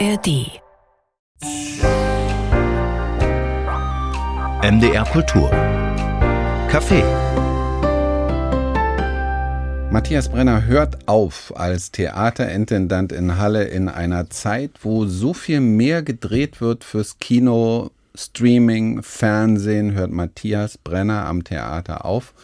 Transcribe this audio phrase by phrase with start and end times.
[0.00, 0.60] ARD.
[4.62, 5.50] MDR Kultur.
[6.68, 7.04] Café.
[9.92, 16.02] Matthias Brenner hört auf als Theaterintendant in Halle in einer Zeit, wo so viel mehr
[16.02, 22.34] gedreht wird fürs Kino, Streaming, Fernsehen, hört Matthias Brenner am Theater auf.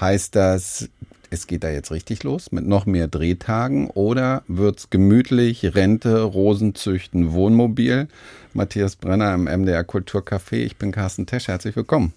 [0.00, 0.88] Heißt das,
[1.30, 7.32] es geht da jetzt richtig los mit noch mehr Drehtagen oder wird's gemütlich, Rente, Rosenzüchten,
[7.32, 8.08] Wohnmobil?
[8.52, 10.56] Matthias Brenner im MDR Kulturcafé.
[10.56, 11.46] Ich bin Carsten Tesch.
[11.46, 12.12] Herzlich willkommen.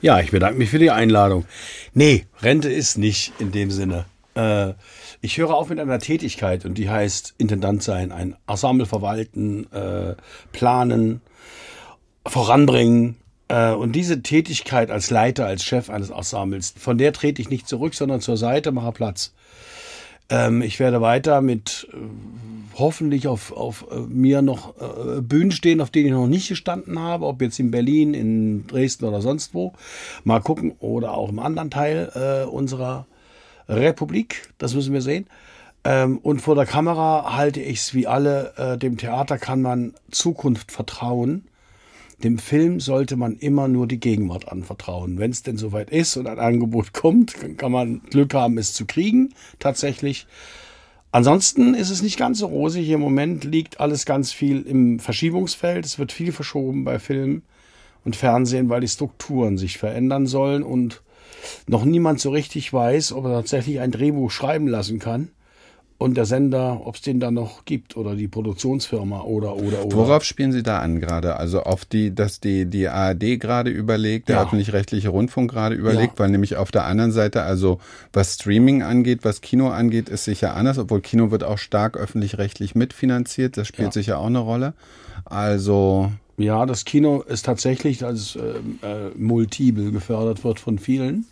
[0.00, 1.46] Ja, ich bedanke mich für die Einladung.
[1.94, 4.04] Nee, Rente ist nicht in dem Sinne.
[4.34, 4.74] Äh,
[5.22, 10.14] ich höre auf mit einer Tätigkeit und die heißt Intendant sein, ein Ensemble verwalten, äh,
[10.52, 11.22] planen,
[12.26, 13.16] voranbringen,
[13.48, 17.94] und diese Tätigkeit als Leiter, als Chef eines Ensembles, von der trete ich nicht zurück,
[17.94, 19.32] sondern zur Seite, mache Platz.
[20.28, 21.96] Ähm, ich werde weiter mit äh,
[22.78, 26.98] hoffentlich auf, auf äh, mir noch äh, Bühnen stehen, auf denen ich noch nicht gestanden
[26.98, 29.72] habe, ob jetzt in Berlin, in Dresden oder sonst wo.
[30.24, 33.06] Mal gucken oder auch im anderen Teil äh, unserer
[33.68, 34.48] Republik.
[34.58, 35.26] Das müssen wir sehen.
[35.84, 38.52] Ähm, und vor der Kamera halte ich es wie alle.
[38.56, 41.44] Äh, dem Theater kann man Zukunft vertrauen
[42.24, 45.18] dem Film sollte man immer nur die Gegenwart anvertrauen.
[45.18, 48.86] Wenn es denn soweit ist und ein Angebot kommt, kann man Glück haben, es zu
[48.86, 50.26] kriegen, tatsächlich.
[51.12, 52.88] Ansonsten ist es nicht ganz so rosig.
[52.88, 55.84] Im Moment liegt alles ganz viel im Verschiebungsfeld.
[55.84, 57.42] Es wird viel verschoben bei Film
[58.04, 61.02] und Fernsehen, weil die Strukturen sich verändern sollen und
[61.66, 65.28] noch niemand so richtig weiß, ob er tatsächlich ein Drehbuch schreiben lassen kann
[65.98, 69.96] und der Sender, ob es den da noch gibt oder die Produktionsfirma oder oder oder.
[69.96, 71.36] Worauf spielen Sie da an gerade?
[71.36, 74.42] Also auf die, dass die die ARD gerade überlegt, der ja.
[74.42, 76.18] öffentlich-rechtliche Rundfunk gerade überlegt, ja.
[76.18, 77.80] weil nämlich auf der anderen Seite, also
[78.12, 82.74] was Streaming angeht, was Kino angeht, ist sicher anders, obwohl Kino wird auch stark öffentlich-rechtlich
[82.74, 83.92] mitfinanziert, das spielt ja.
[83.92, 84.74] sicher auch eine Rolle.
[85.24, 91.24] Also ja, das Kino ist tatsächlich als äh, äh, multiple gefördert wird von vielen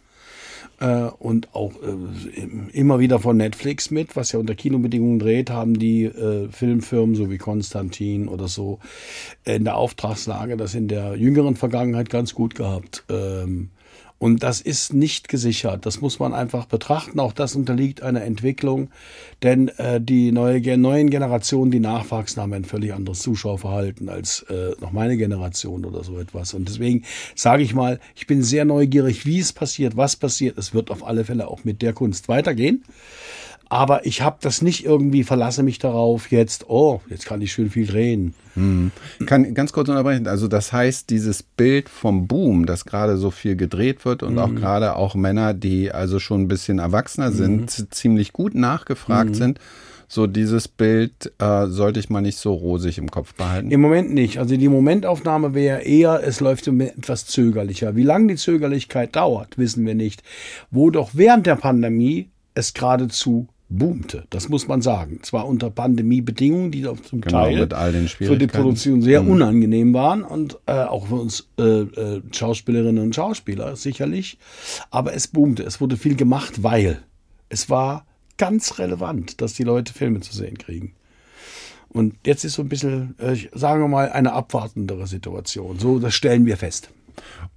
[0.81, 2.41] äh, und auch äh,
[2.73, 7.31] immer wieder von Netflix mit, was ja unter Kinobedingungen dreht, haben die äh, Filmfirmen so
[7.31, 8.79] wie Konstantin oder so
[9.45, 13.05] in der Auftragslage das in der jüngeren Vergangenheit ganz gut gehabt.
[13.09, 13.71] Ähm,
[14.19, 15.85] und das ist nicht gesichert.
[15.87, 17.21] Das muss man einfach betrachten.
[17.21, 18.91] Auch das unterliegt einer Entwicklung.
[19.43, 24.71] Denn äh, die neue, neuen Generationen, die nachwachsen, haben ein völlig anderes Zuschauerverhalten als äh,
[24.81, 26.55] noch meine Generation oder so etwas.
[26.55, 27.05] Und deswegen
[27.35, 30.57] sage ich mal, ich bin sehr neugierig, wie es passiert, was passiert.
[30.59, 32.85] Es wird auf alle Fälle auch mit der Kunst weitergehen.
[33.69, 37.71] Aber ich habe das nicht irgendwie, verlasse mich darauf, jetzt, oh, jetzt kann ich schön
[37.71, 38.35] viel drehen.
[38.55, 38.93] Hm.
[39.27, 40.29] Kann ganz kurz unterbrechen.
[40.29, 44.39] Also das heißt, dieses Bild vom Boom, das gerade so viel gedreht wird und hm.
[44.39, 47.35] auch gerade auch Männer, die also schon ein bisschen erwachsener hm.
[47.35, 49.35] sind, ziemlich gut nachgefragt hm.
[49.35, 49.61] sind.
[50.07, 53.71] So dieses Bild äh, sollte ich mal nicht so rosig im Kopf behalten.
[53.71, 54.39] Im Moment nicht.
[54.39, 57.97] Also die Momentaufnahme wäre eher, es läuft etwas zögerlicher.
[57.97, 60.23] Wie lange die Zögerlichkeit dauert, wissen wir nicht.
[60.71, 63.49] Wo doch während der Pandemie es geradezu
[63.79, 64.25] boomte.
[64.31, 65.21] Das muss man sagen.
[65.23, 69.31] Zwar unter Pandemiebedingungen, die zum genau, Teil für die Produktion sehr mhm.
[69.31, 74.39] unangenehm waren und äh, auch für uns äh, äh, Schauspielerinnen und Schauspieler sicherlich.
[74.91, 75.63] Aber es boomte.
[75.63, 77.03] Es wurde viel gemacht, weil
[77.49, 80.95] es war ganz relevant, dass die Leute Filme zu sehen kriegen.
[81.89, 85.79] Und jetzt ist so ein bisschen, äh, sagen wir mal, eine abwartendere Situation.
[85.79, 86.91] So, das stellen wir fest.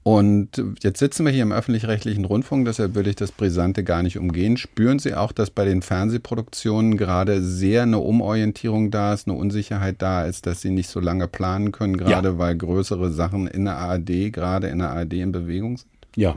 [0.04, 4.18] Und jetzt sitzen wir hier im öffentlich-rechtlichen Rundfunk, deshalb will ich das Brisante gar nicht
[4.18, 4.56] umgehen.
[4.56, 10.02] Spüren Sie auch, dass bei den Fernsehproduktionen gerade sehr eine Umorientierung da ist, eine Unsicherheit
[10.02, 12.38] da ist, dass Sie nicht so lange planen können, gerade ja.
[12.38, 15.90] weil größere Sachen in der ARD, gerade in der ARD in Bewegung sind?
[16.16, 16.36] Ja,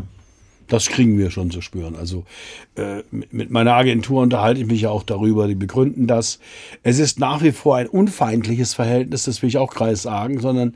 [0.71, 1.97] das kriegen wir schon zu spüren.
[1.97, 2.25] Also
[2.81, 5.47] äh, mit meiner Agentur unterhalte ich mich ja auch darüber.
[5.47, 6.39] Die begründen das.
[6.83, 10.75] Es ist nach wie vor ein unfeindliches Verhältnis, das will ich auch kreis sagen, sondern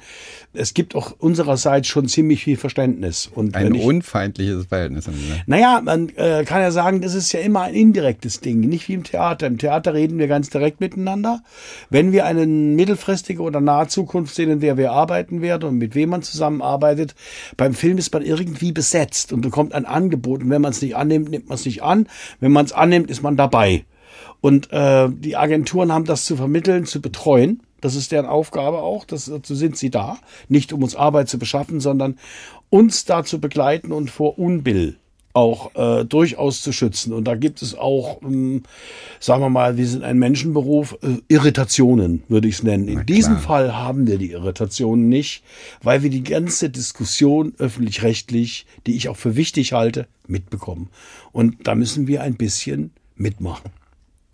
[0.52, 3.30] es gibt auch unsererseits schon ziemlich viel Verständnis.
[3.34, 5.08] Und ein ich, unfeindliches Verhältnis.
[5.46, 8.94] Naja, man äh, kann ja sagen, das ist ja immer ein indirektes Ding, nicht wie
[8.94, 9.46] im Theater.
[9.46, 11.42] Im Theater reden wir ganz direkt miteinander.
[11.90, 15.94] Wenn wir eine mittelfristige oder nahe Zukunft sehen, in der wir arbeiten werden und mit
[15.94, 17.14] wem man zusammenarbeitet,
[17.56, 20.42] beim Film ist man irgendwie besetzt und bekommt ein Angebot.
[20.42, 21.93] Und wenn man es nicht annimmt, nimmt man es nicht an.
[22.40, 23.84] Wenn man es annimmt, ist man dabei.
[24.40, 27.62] Und äh, die Agenturen haben das zu vermitteln, zu betreuen.
[27.80, 29.04] Das ist deren Aufgabe auch.
[29.04, 30.18] Das, dazu sind sie da.
[30.48, 32.18] Nicht um uns Arbeit zu beschaffen, sondern
[32.70, 34.98] uns da zu begleiten und vor Unbill
[35.34, 37.12] auch äh, durchaus zu schützen.
[37.12, 38.62] Und da gibt es auch, ähm,
[39.18, 42.86] sagen wir mal, wir sind ein Menschenberuf, äh, Irritationen, würde ich es nennen.
[42.86, 45.42] In diesem Fall haben wir die Irritationen nicht,
[45.82, 50.88] weil wir die ganze Diskussion öffentlich-rechtlich, die ich auch für wichtig halte, mitbekommen.
[51.32, 53.72] Und da müssen wir ein bisschen mitmachen.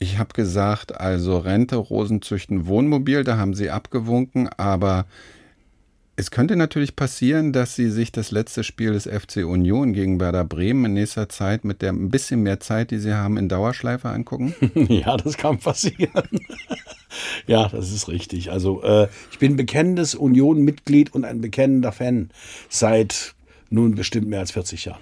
[0.00, 5.06] Ich habe gesagt, also Rente, Rosenzüchten, Wohnmobil, da haben Sie abgewunken, aber
[6.20, 10.44] es könnte natürlich passieren, dass Sie sich das letzte Spiel des FC Union gegen Werder
[10.44, 14.10] Bremen in nächster Zeit mit der ein bisschen mehr Zeit, die Sie haben, in Dauerschleife
[14.10, 14.54] angucken.
[14.90, 16.28] ja, das kann passieren.
[17.46, 18.52] ja, das ist richtig.
[18.52, 22.28] Also äh, ich bin bekennendes Union-Mitglied und ein bekennender Fan
[22.68, 23.34] seit
[23.70, 25.00] nun bestimmt mehr als 40 Jahren.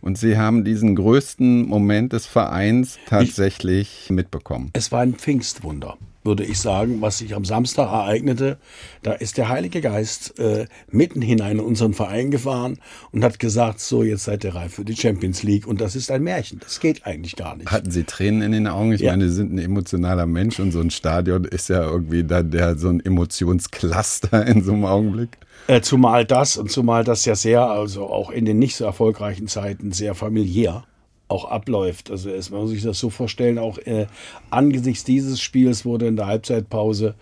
[0.00, 4.70] Und Sie haben diesen größten Moment des Vereins tatsächlich ich, mitbekommen.
[4.74, 8.58] Es war ein Pfingstwunder würde ich sagen, was sich am Samstag ereignete.
[9.02, 12.78] Da ist der Heilige Geist äh, mitten hinein in unseren Verein gefahren
[13.10, 15.66] und hat gesagt, so, jetzt seid ihr reif für die Champions League.
[15.66, 16.60] Und das ist ein Märchen.
[16.60, 17.70] Das geht eigentlich gar nicht.
[17.70, 18.92] Hatten Sie Tränen in den Augen?
[18.92, 19.12] Ich ja.
[19.12, 22.76] meine, Sie sind ein emotionaler Mensch und so ein Stadion ist ja irgendwie dann der,
[22.76, 25.38] so ein Emotionscluster in so einem Augenblick.
[25.66, 29.46] Äh, zumal das und zumal das ja sehr, also auch in den nicht so erfolgreichen
[29.46, 30.84] Zeiten sehr familiär
[31.30, 32.10] auch abläuft.
[32.10, 34.06] Also es, man muss sich das so vorstellen, auch äh,
[34.50, 37.14] angesichts dieses Spiels wurde in der Halbzeitpause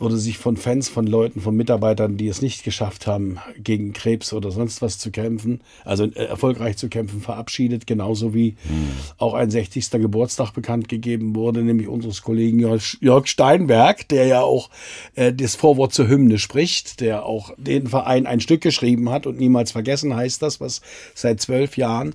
[0.00, 4.32] wurde sich von Fans, von Leuten, von Mitarbeitern, die es nicht geschafft haben, gegen Krebs
[4.32, 7.86] oder sonst was zu kämpfen, also äh, erfolgreich zu kämpfen, verabschiedet.
[7.86, 8.88] Genauso wie hm.
[9.18, 9.90] auch ein 60.
[9.90, 12.60] Geburtstag bekannt gegeben wurde, nämlich unseres Kollegen
[13.00, 14.70] Jörg Steinberg, der ja auch
[15.16, 19.38] äh, das Vorwort zur Hymne spricht, der auch den Verein ein Stück geschrieben hat und
[19.38, 20.80] niemals vergessen heißt das, was
[21.14, 22.14] seit zwölf Jahren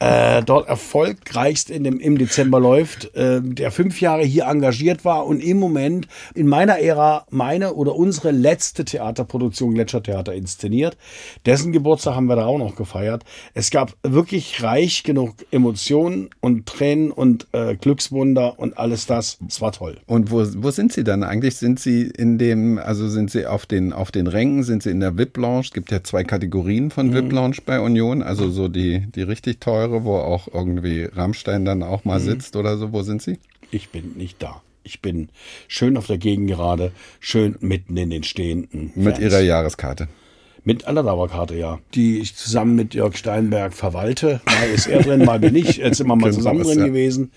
[0.00, 5.26] äh, dort erfolgreichst in dem, im Dezember läuft, äh, der fünf Jahre hier engagiert war
[5.26, 10.96] und im Moment in meiner Ära meine oder unsere letzte Theaterproduktion Gletschertheater inszeniert.
[11.46, 13.24] Dessen Geburtstag haben wir da auch noch gefeiert.
[13.54, 19.38] Es gab wirklich reich genug Emotionen und Tränen und äh, Glückswunder und alles das.
[19.46, 19.98] Es war toll.
[20.06, 21.56] Und wo, wo sind Sie dann eigentlich?
[21.56, 24.64] Sind Sie in dem, also sind Sie auf den, auf den Rängen?
[24.64, 25.60] Sind Sie in der VIP-Lounge?
[25.60, 27.14] Es gibt ja zwei Kategorien von mhm.
[27.14, 31.82] VIP-Lounge bei Union, also so die, die richtig teuer Eure, wo auch irgendwie Rammstein dann
[31.82, 32.24] auch mal mhm.
[32.24, 32.92] sitzt oder so?
[32.92, 33.38] Wo sind Sie?
[33.70, 34.62] Ich bin nicht da.
[34.82, 35.28] Ich bin
[35.68, 38.92] schön auf der Gegend gerade, schön mitten in den Stehenden.
[38.94, 40.08] Mit Ihrer Jahreskarte.
[40.66, 41.78] Mit einer Dauerkarte, ja.
[41.94, 44.40] Die ich zusammen mit Jörg Steinberg verwalte.
[44.46, 45.76] Mal ist er drin, mal bin ich.
[45.76, 46.86] Jetzt sind wir mal genau, zusammen drin ja.
[46.86, 47.32] gewesen.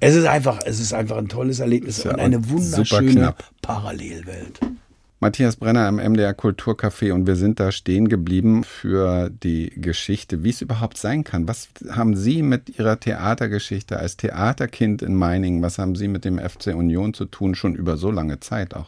[0.00, 4.58] Es ist einfach, es ist einfach ein tolles Erlebnis ja und eine wunderschöne Parallelwelt.
[5.22, 10.50] Matthias Brenner im MDR Kulturcafé und wir sind da stehen geblieben für die Geschichte, wie
[10.50, 11.46] es überhaupt sein kann.
[11.46, 16.40] Was haben Sie mit Ihrer Theatergeschichte als Theaterkind in Meiningen, was haben Sie mit dem
[16.40, 18.86] FC Union zu tun, schon über so lange Zeit auch?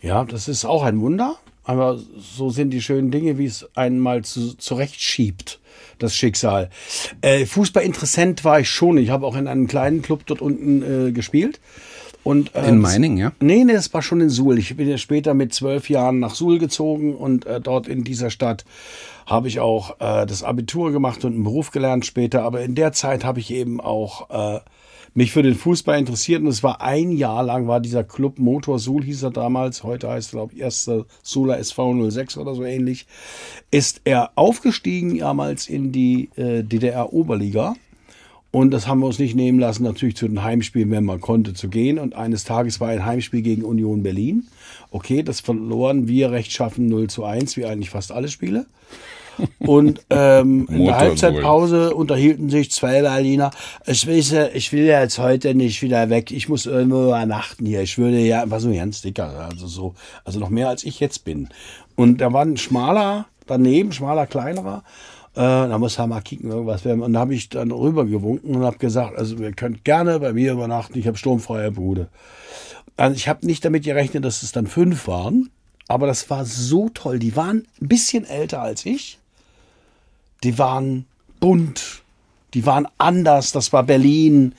[0.00, 1.34] Ja, das ist auch ein Wunder,
[1.64, 5.58] aber so sind die schönen Dinge, wie es einmal zu, zurechtschiebt
[5.98, 6.70] das Schicksal.
[7.22, 8.98] Äh, Fußballinteressent war ich schon.
[8.98, 11.58] Ich habe auch in einem kleinen Club dort unten äh, gespielt.
[12.24, 13.32] Und, äh, in Meiningen, ja?
[13.40, 14.58] Nee, nee, das war schon in Suhl.
[14.58, 18.30] Ich bin ja später mit zwölf Jahren nach Suhl gezogen und äh, dort in dieser
[18.30, 18.64] Stadt
[19.26, 22.42] habe ich auch äh, das Abitur gemacht und einen Beruf gelernt später.
[22.42, 24.60] Aber in der Zeit habe ich eben auch äh,
[25.14, 28.78] mich für den Fußball interessiert und es war ein Jahr lang war dieser Club Motor
[28.78, 32.64] Suhl hieß er damals, heute heißt er glaube ich erster Suhler SV 06 oder so
[32.64, 33.06] ähnlich,
[33.70, 37.74] ist er aufgestiegen damals in die äh, DDR Oberliga
[38.54, 41.54] und das haben wir uns nicht nehmen lassen, natürlich zu den Heimspielen, wenn man konnte,
[41.54, 41.98] zu gehen.
[41.98, 44.46] Und eines Tages war ein Heimspiel gegen Union Berlin.
[44.92, 48.66] Okay, das verloren wir rechtschaffen 0 zu 1, wie eigentlich fast alle Spiele.
[49.58, 53.50] Und ähm, in der Halbzeitpause unterhielten sich zwei Berliner.
[53.86, 56.30] Ich weiß, ich will ja jetzt heute nicht wieder weg.
[56.30, 57.82] Ich muss irgendwo übernachten hier.
[57.82, 59.94] Ich würde ja einfach so ganz dicker, also so,
[60.24, 61.48] also noch mehr als ich jetzt bin.
[61.96, 64.84] Und da war ein schmaler daneben, schmaler, kleinerer.
[65.34, 67.02] Äh, da muss er mal kicken, irgendwas werden.
[67.02, 70.52] Und da habe ich dann rübergewunken und habe gesagt, also ihr könnt gerne bei mir
[70.52, 72.08] übernachten, ich habe sturmfreie Bude.
[72.96, 75.50] Also ich habe nicht damit gerechnet, dass es dann fünf waren,
[75.88, 77.18] aber das war so toll.
[77.18, 79.18] Die waren ein bisschen älter als ich.
[80.44, 81.06] Die waren
[81.40, 82.02] bunt,
[82.54, 84.54] die waren anders, das war Berlin,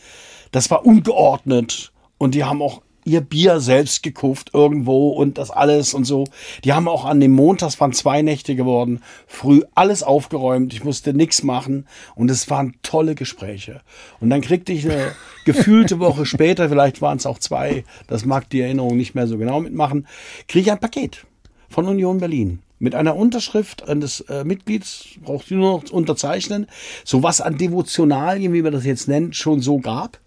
[0.51, 1.94] das war ungeordnet.
[2.17, 6.26] Und die haben auch ihr Bier selbst gekauft irgendwo und das alles und so.
[6.64, 10.74] Die haben auch an dem Montag, es waren zwei Nächte geworden, früh alles aufgeräumt.
[10.74, 13.82] Ich musste nichts machen und es waren tolle Gespräche.
[14.20, 15.14] Und dann kriegte ich eine
[15.46, 19.38] gefühlte Woche später, vielleicht waren es auch zwei, das mag die Erinnerung nicht mehr so
[19.38, 20.08] genau mitmachen,
[20.48, 21.26] kriege ich ein Paket
[21.70, 26.68] von Union Berlin mit einer Unterschrift eines äh, Mitglieds, braucht ihr nur noch unterzeichnen,
[27.04, 30.20] so was an Devotionalien, wie man das jetzt nennt, schon so gab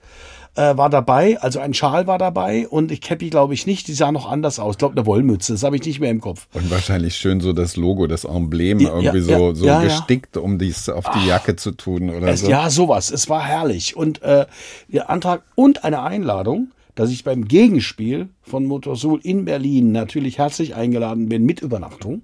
[0.59, 3.95] äh, war dabei, also ein Schal war dabei und ich Cappy glaube ich nicht, die
[3.95, 4.75] sah noch anders aus.
[4.75, 6.49] Ich glaube eine Wollmütze, das habe ich nicht mehr im Kopf.
[6.53, 10.37] Und wahrscheinlich schön so das Logo, das Emblem ja, irgendwie ja, so, so ja, gestickt,
[10.37, 12.50] um dies auf die Jacke zu tun oder es, so.
[12.50, 13.12] Ja, sowas.
[13.12, 13.95] Es war herrlich.
[13.97, 14.47] Und äh,
[14.88, 20.75] der Antrag und eine Einladung, dass ich beim Gegenspiel von Motorsul in Berlin natürlich herzlich
[20.75, 22.23] eingeladen bin mit Übernachtung.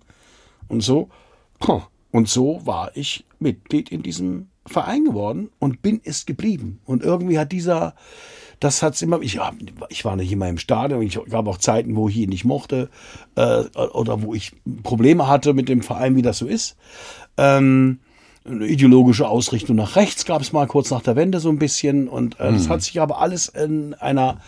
[0.67, 1.09] Und so,
[2.11, 6.81] und so war ich Mitglied in diesem Verein geworden und bin es geblieben.
[6.85, 7.95] Und irgendwie hat dieser
[8.61, 9.39] das hat's immer, ich,
[9.89, 12.89] ich war nicht immer im Stadion, ich gab auch Zeiten, wo ich ihn nicht mochte
[13.37, 14.53] äh, oder wo ich
[14.83, 16.77] Probleme hatte mit dem Verein, wie das so ist.
[17.37, 17.99] Ähm,
[18.47, 22.09] eine ideologische Ausrichtung nach rechts gab es mal kurz nach der Wende so ein bisschen
[22.09, 22.71] und äh, das hm.
[22.71, 24.41] hat sich aber alles in einer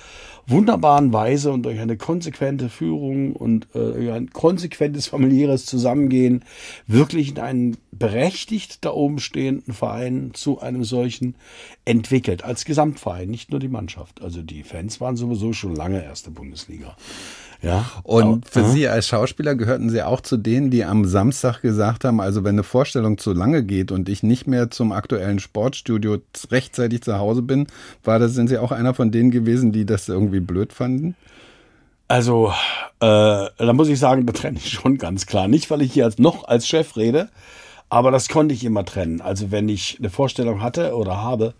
[0.46, 6.44] wunderbaren Weise und durch eine konsequente Führung und äh, ein konsequentes familiäres Zusammengehen
[6.86, 11.34] wirklich in einen berechtigt da oben stehenden Verein zu einem solchen
[11.84, 14.22] entwickelt, als Gesamtverein, nicht nur die Mannschaft.
[14.22, 16.96] Also die Fans waren sowieso schon lange erste Bundesliga.
[17.62, 17.84] Ja.
[18.02, 22.20] Und für Sie als Schauspieler gehörten Sie auch zu denen, die am Samstag gesagt haben,
[22.20, 26.18] also wenn eine Vorstellung zu lange geht und ich nicht mehr zum aktuellen Sportstudio
[26.50, 27.66] rechtzeitig zu Hause bin,
[28.04, 31.16] war das, sind Sie auch einer von denen gewesen, die das irgendwie blöd fanden?
[32.08, 32.52] Also,
[33.00, 35.48] äh, da muss ich sagen, da trenne ich schon ganz klar.
[35.48, 37.30] Nicht, weil ich hier als, noch als Chef rede,
[37.88, 39.20] aber das konnte ich immer trennen.
[39.20, 41.54] Also, wenn ich eine Vorstellung hatte oder habe,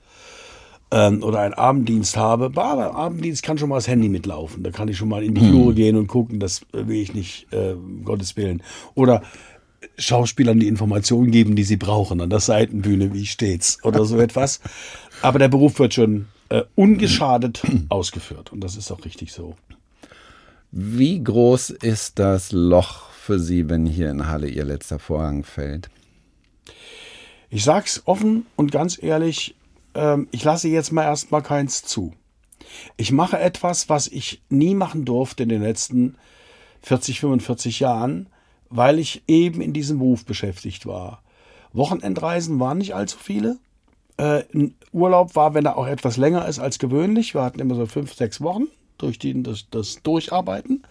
[0.90, 4.62] ähm, oder einen Abenddienst habe, aber Abenddienst kann schon mal das Handy mitlaufen.
[4.62, 5.76] Da kann ich schon mal in die Flure mhm.
[5.76, 8.62] gehen und gucken, das will ich nicht, äh, um Gottes Willen.
[8.94, 9.22] Oder
[9.98, 14.60] Schauspielern die Informationen geben, die sie brauchen, an der Seitenbühne, wie steht's, oder so etwas.
[15.22, 19.56] Aber der Beruf wird schon äh, ungeschadet ausgeführt und das ist auch richtig so.
[20.70, 25.88] Wie groß ist das Loch für Sie, wenn hier in Halle Ihr letzter Vorhang fällt?
[27.50, 29.55] Ich sag's offen und ganz ehrlich,
[29.96, 32.12] ähm, ich lasse jetzt mal erstmal keins zu.
[32.96, 36.16] Ich mache etwas, was ich nie machen durfte in den letzten
[36.82, 38.28] 40, 45 Jahren,
[38.68, 41.22] weil ich eben in diesem Beruf beschäftigt war.
[41.72, 43.58] Wochenendreisen waren nicht allzu viele.
[44.16, 44.44] Äh,
[44.92, 47.34] Urlaub war, wenn er auch etwas länger ist als gewöhnlich.
[47.34, 48.64] Wir hatten immer so fünf, sechs Wochen
[48.98, 50.84] durch die, das, das Durcharbeiten.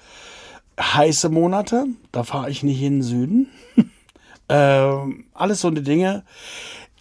[0.80, 3.48] Heiße Monate, da fahre ich nicht in den Süden.
[4.48, 4.92] äh,
[5.34, 6.24] alles so eine Dinge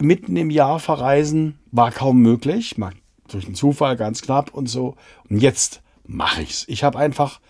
[0.01, 2.93] mitten im Jahr verreisen war kaum möglich, mal
[3.29, 4.97] durch einen Zufall ganz knapp und so.
[5.29, 6.65] Und jetzt mache ich's.
[6.69, 7.41] Ich habe einfach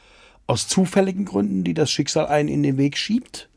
[0.47, 3.49] aus zufälligen Gründen, die das Schicksal einen in den Weg schiebt.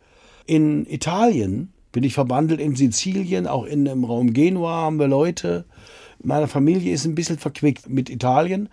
[0.45, 5.65] In Italien bin ich verbandelt, in Sizilien, auch in dem Raum Genua haben wir Leute.
[6.23, 8.69] Meine Familie ist ein bisschen verquickt mit Italien.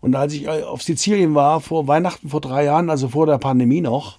[0.00, 3.80] Und als ich auf Sizilien war, vor Weihnachten vor drei Jahren, also vor der Pandemie
[3.80, 4.18] noch,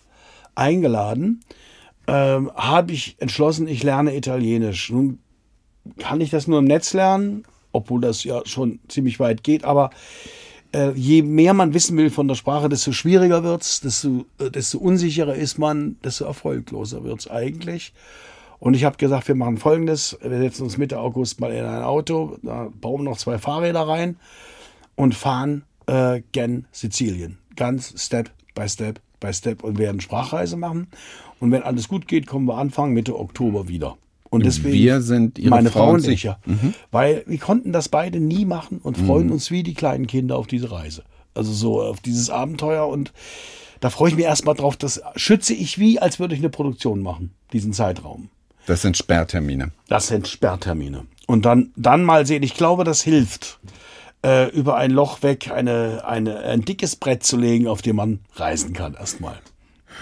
[0.55, 1.41] eingeladen,
[2.07, 4.89] ähm, habe ich entschlossen, ich lerne Italienisch.
[4.91, 5.19] Nun
[5.97, 9.89] kann ich das nur im Netz lernen, obwohl das ja schon ziemlich weit geht, aber
[10.73, 14.79] äh, je mehr man wissen will von der Sprache, desto schwieriger wird's, desto, äh, desto
[14.79, 17.93] unsicherer ist man, desto erfolgloser wird's eigentlich.
[18.59, 21.83] Und ich habe gesagt, wir machen folgendes, wir setzen uns Mitte August mal in ein
[21.83, 24.17] Auto, da bauen noch zwei Fahrräder rein
[24.95, 27.37] und fahren äh, gen Sizilien.
[27.55, 30.87] Ganz Step by Step by Step und werden Sprachreise machen.
[31.39, 33.97] Und wenn alles gut geht, kommen wir Anfang Mitte Oktober wieder.
[34.33, 36.27] Und deswegen wir sind ihre meine Frau und ich.
[36.45, 36.73] Mhm.
[36.89, 39.33] Weil wir konnten das beide nie machen und freuen mhm.
[39.33, 41.03] uns wie die kleinen Kinder auf diese Reise.
[41.35, 43.13] Also so auf dieses Abenteuer und
[43.79, 44.75] da freue ich mich erstmal drauf.
[44.75, 48.29] Das schütze ich wie, als würde ich eine Produktion machen, diesen Zeitraum.
[48.65, 49.69] Das sind Sperrtermine.
[49.87, 51.05] Das sind Sperrtermine.
[51.27, 53.59] Und dann, dann mal sehen, ich glaube, das hilft,
[54.25, 58.21] äh, über ein Loch weg eine, eine, ein dickes Brett zu legen, auf dem man
[58.35, 59.37] reisen kann erstmal.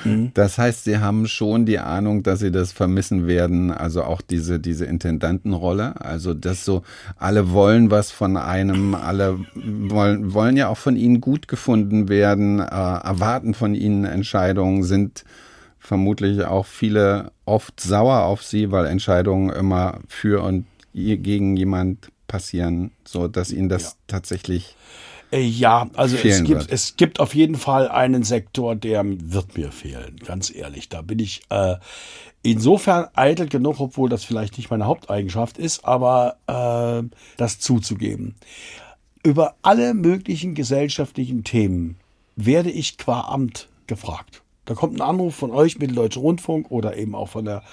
[0.03, 0.31] Mhm.
[0.33, 4.59] Das heißt, Sie haben schon die Ahnung, dass Sie das vermissen werden, also auch diese,
[4.59, 5.99] diese Intendantenrolle.
[6.01, 6.83] Also, dass so
[7.17, 12.59] alle wollen was von einem, alle wollen, wollen ja auch von Ihnen gut gefunden werden,
[12.59, 15.23] äh, erwarten von Ihnen Entscheidungen, sind
[15.79, 22.91] vermutlich auch viele oft sauer auf Sie, weil Entscheidungen immer für und gegen jemand passieren,
[23.03, 23.89] so dass Ihnen das ja.
[24.07, 24.75] tatsächlich
[25.39, 30.17] ja, also es gibt, es gibt auf jeden Fall einen Sektor, der wird mir fehlen,
[30.25, 30.89] ganz ehrlich.
[30.89, 31.75] Da bin ich äh,
[32.43, 37.07] insofern eitel genug, obwohl das vielleicht nicht meine Haupteigenschaft ist, aber äh,
[37.37, 38.35] das zuzugeben.
[39.23, 41.97] Über alle möglichen gesellschaftlichen Themen
[42.35, 44.41] werde ich qua Amt gefragt.
[44.65, 47.63] Da kommt ein Anruf von euch, Mitteldeutschen Rundfunk oder eben auch von der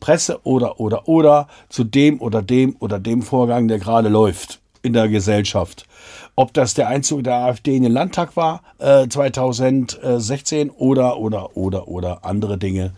[0.00, 4.92] Presse oder, oder, oder zu dem oder dem oder dem Vorgang, der gerade läuft in
[4.92, 5.86] der Gesellschaft.
[6.38, 11.88] Ob das der Einzug der AfD in den Landtag war äh, 2016 oder oder oder
[11.88, 12.92] oder andere Dinge,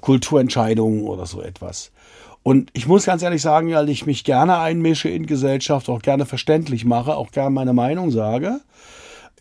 [0.00, 1.90] Kulturentscheidungen oder so etwas.
[2.44, 6.24] Und ich muss ganz ehrlich sagen, weil ich mich gerne einmische in Gesellschaft, auch gerne
[6.24, 8.60] verständlich mache, auch gerne meine Meinung sage,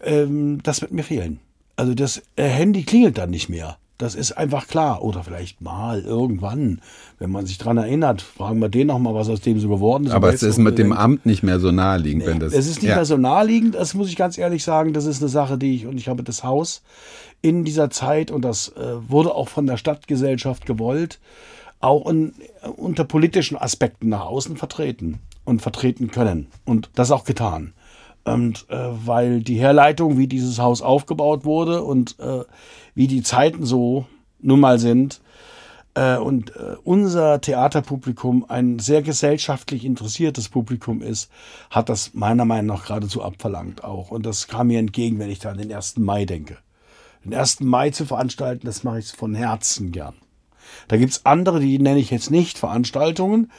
[0.04, 1.40] ähm, das wird mir fehlen.
[1.76, 3.78] Also das äh, Handy klingelt dann nicht mehr.
[4.04, 5.02] Das ist einfach klar.
[5.02, 6.82] Oder vielleicht mal irgendwann,
[7.20, 10.12] wenn man sich dran erinnert, fragen wir den nochmal, was aus dem so geworden ist.
[10.12, 12.52] Aber es ist mit dem Amt nicht mehr so naheliegend, nee, wenn das.
[12.52, 12.96] Es ist nicht ja.
[12.96, 14.92] mehr so naheliegend, das muss ich ganz ehrlich sagen.
[14.92, 16.82] Das ist eine Sache, die ich, und ich habe das Haus
[17.42, 21.22] in dieser Zeit, und das äh, wurde auch von der Stadtgesellschaft gewollt,
[21.80, 22.34] auch in,
[22.76, 26.48] unter politischen Aspekten nach außen vertreten und vertreten können.
[26.66, 27.72] Und das auch getan.
[28.26, 32.44] Und äh, weil die Herleitung, wie dieses Haus aufgebaut wurde und äh,
[32.96, 34.06] wie die Zeiten so
[34.40, 35.22] nun mal sind,
[35.96, 41.30] äh, und äh, unser Theaterpublikum ein sehr gesellschaftlich interessiertes Publikum ist,
[41.70, 44.12] hat das meiner Meinung nach geradezu abverlangt auch.
[44.12, 45.98] Und das kam mir entgegen, wenn ich da an den 1.
[45.98, 46.58] Mai denke.
[47.24, 47.62] Den 1.
[47.62, 50.16] Mai zu veranstalten, das mache ich von Herzen gern.
[50.88, 53.52] Da gibt's andere, die nenne ich jetzt nicht Veranstaltungen,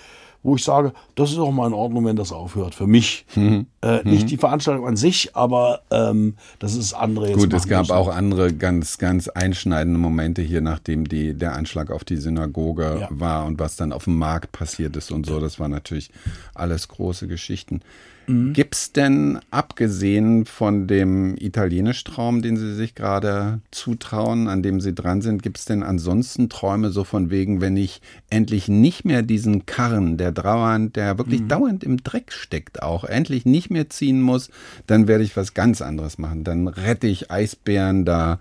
[0.45, 2.75] wo ich sage, das ist auch mal in Ordnung, wenn das aufhört.
[2.75, 3.25] Für mich.
[3.35, 3.67] Mhm.
[3.83, 4.29] Äh, nicht mhm.
[4.29, 7.39] die Veranstaltung an sich, aber ähm, das ist andere jetzt.
[7.39, 12.05] Gut, es gab auch andere ganz, ganz einschneidende Momente hier, nachdem die, der Anschlag auf
[12.05, 13.09] die Synagoge ja.
[13.11, 15.41] war und was dann auf dem Markt passiert ist und so.
[15.41, 16.11] Das war natürlich
[16.55, 17.81] alles große Geschichten.
[18.27, 18.53] Mhm.
[18.53, 25.23] Gibt's denn, abgesehen von dem Italienisch-Traum, den Sie sich gerade zutrauen, an dem Sie dran
[25.23, 28.01] sind, gibt's denn ansonsten Träume so von wegen, wenn ich
[28.31, 31.49] endlich nicht mehr diesen Karren, der dauernd, der wirklich mhm.
[31.49, 34.51] dauernd im Dreck steckt auch, endlich nicht mehr ziehen muss,
[34.87, 36.45] dann werde ich was ganz anderes machen.
[36.45, 38.39] Dann rette ich Eisbären da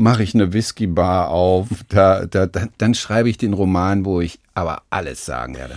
[0.00, 4.40] mache ich eine Whisky-Bar auf, da, da, da, dann schreibe ich den Roman, wo ich
[4.54, 5.76] aber alles sagen werde.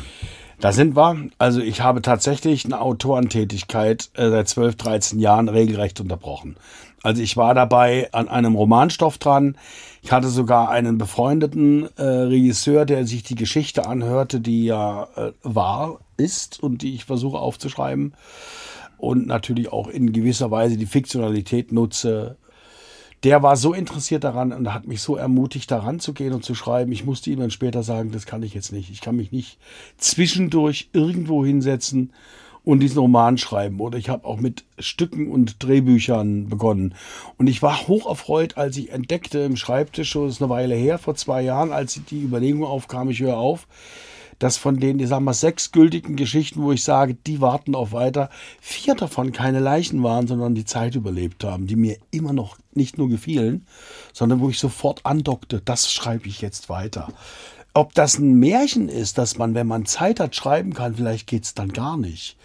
[0.63, 1.17] Da sind wir.
[1.39, 6.55] Also ich habe tatsächlich eine Autorentätigkeit äh, seit 12, 13 Jahren regelrecht unterbrochen.
[7.01, 9.58] Also ich war dabei an einem Romanstoff dran.
[10.03, 15.34] Ich hatte sogar einen befreundeten äh, Regisseur, der sich die Geschichte anhörte, die ja äh,
[15.43, 18.13] wahr ist und die ich versuche aufzuschreiben.
[18.98, 22.38] Und natürlich auch in gewisser Weise die Fiktionalität nutze,
[23.23, 26.55] der war so interessiert daran und hat mich so ermutigt, daran zu gehen und zu
[26.55, 26.91] schreiben.
[26.91, 28.89] Ich musste ihm dann später sagen, das kann ich jetzt nicht.
[28.89, 29.57] Ich kann mich nicht
[29.97, 32.11] zwischendurch irgendwo hinsetzen
[32.65, 33.79] und diesen Roman schreiben.
[33.79, 36.95] Oder ich habe auch mit Stücken und Drehbüchern begonnen.
[37.37, 40.97] Und ich war hoch erfreut, als ich entdeckte im Schreibtisch, schon ist eine Weile her,
[40.97, 43.67] vor zwei Jahren, als die Überlegung aufkam, ich höre auf,
[44.39, 47.91] dass von den, ich sag mal, sechs gültigen Geschichten, wo ich sage, die warten auf
[47.91, 48.29] weiter,
[48.61, 52.97] vier davon keine Leichen waren, sondern die Zeit überlebt haben, die mir immer noch nicht
[52.97, 53.65] nur gefielen,
[54.13, 57.10] sondern wo ich sofort andockte, das schreibe ich jetzt weiter.
[57.75, 61.55] Ob das ein Märchen ist, dass man, wenn man Zeit hat, schreiben kann, vielleicht geht's
[61.55, 62.38] dann gar nicht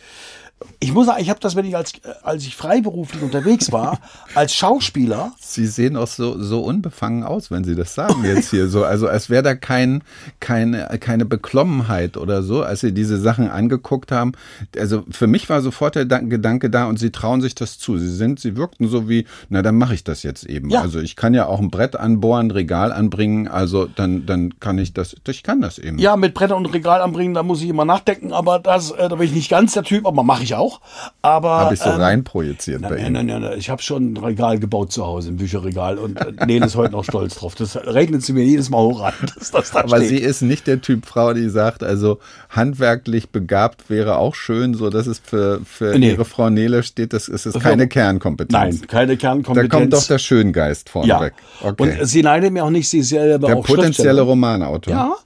[0.80, 1.92] ich muss sagen, ich habe das, wenn ich als,
[2.22, 4.00] als ich freiberuflich unterwegs war,
[4.34, 5.32] als Schauspieler.
[5.40, 8.84] Sie sehen auch so, so unbefangen aus, wenn Sie das sagen jetzt hier so.
[8.84, 10.02] Also als wäre da kein,
[10.40, 14.32] keine, keine Beklommenheit oder so, als Sie diese Sachen angeguckt haben.
[14.78, 17.98] Also für mich war sofort der Gedanke da und Sie trauen sich das zu.
[17.98, 20.70] Sie sind, Sie wirkten so wie, na dann mache ich das jetzt eben.
[20.70, 20.82] Ja.
[20.82, 24.92] Also ich kann ja auch ein Brett anbohren, Regal anbringen, also dann, dann kann ich
[24.92, 25.98] das, ich kann das eben.
[25.98, 29.16] Ja, mit Bretter und Regal anbringen, da muss ich immer nachdenken, aber das, äh, da
[29.16, 30.80] bin ich nicht ganz der Typ, aber mache ich auch.
[31.22, 33.12] Aber habe ich so ähm, rein projiziert nein, bei Ihnen.
[33.12, 36.46] Nein, nein, nein, ich habe schon ein Regal gebaut zu Hause, ein Bücherregal und äh,
[36.46, 37.54] Nele ist heute noch stolz drauf.
[37.54, 39.14] Das rechnet sie mir jedes Mal hoch an.
[39.38, 40.08] Dass das da Aber steht.
[40.08, 42.18] sie ist nicht der Typ Frau, die sagt, also
[42.50, 46.10] handwerklich begabt wäre auch schön, so dass es für, für nee.
[46.10, 48.52] ihre Frau Nele steht, das ist es keine Kernkompetenz.
[48.52, 49.70] Nein, keine Kernkompetenz.
[49.70, 51.20] Da kommt doch der Schöngeist vorne ja.
[51.20, 51.34] weg.
[51.62, 51.98] Okay.
[52.00, 54.92] Und sie neidet mir auch nicht, sie ist selber der auch potenzielle Romanautor.
[54.92, 55.16] Ja,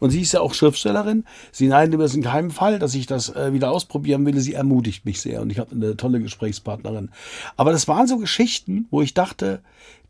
[0.00, 1.24] Und sie ist ja auch Schriftstellerin.
[1.50, 4.38] Sie mir das in keinem Fall, dass ich das äh, wieder ausprobieren will.
[4.40, 7.10] Sie ermutigt mich sehr und ich habe eine tolle Gesprächspartnerin.
[7.56, 9.60] Aber das waren so Geschichten, wo ich dachte,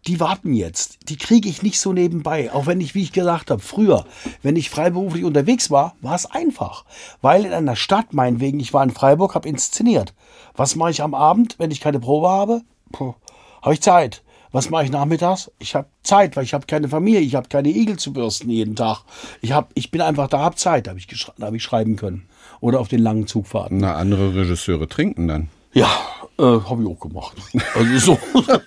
[0.06, 1.08] die warten jetzt.
[1.08, 2.52] Die kriege ich nicht so nebenbei.
[2.52, 4.04] Auch wenn ich, wie ich gesagt habe, früher,
[4.42, 6.84] wenn ich freiberuflich unterwegs war, war es einfach.
[7.20, 10.12] Weil in einer Stadt, meinetwegen, ich war in Freiburg, habe inszeniert.
[10.56, 12.62] Was mache ich am Abend, wenn ich keine Probe habe?
[13.62, 14.21] Habe ich Zeit.
[14.52, 15.50] Was mache ich nachmittags?
[15.58, 18.76] Ich habe Zeit, weil ich habe keine Familie, ich habe keine Igel zu bürsten jeden
[18.76, 19.02] Tag.
[19.40, 21.08] Ich, hab, ich bin einfach da, habe Zeit, habe ich,
[21.40, 22.28] hab ich schreiben können.
[22.60, 23.78] Oder auf den langen Zugfahrten.
[23.78, 25.48] Na, andere Regisseure trinken dann.
[25.72, 25.88] Ja,
[26.38, 27.36] äh, habe ich auch gemacht.
[27.74, 28.18] Also so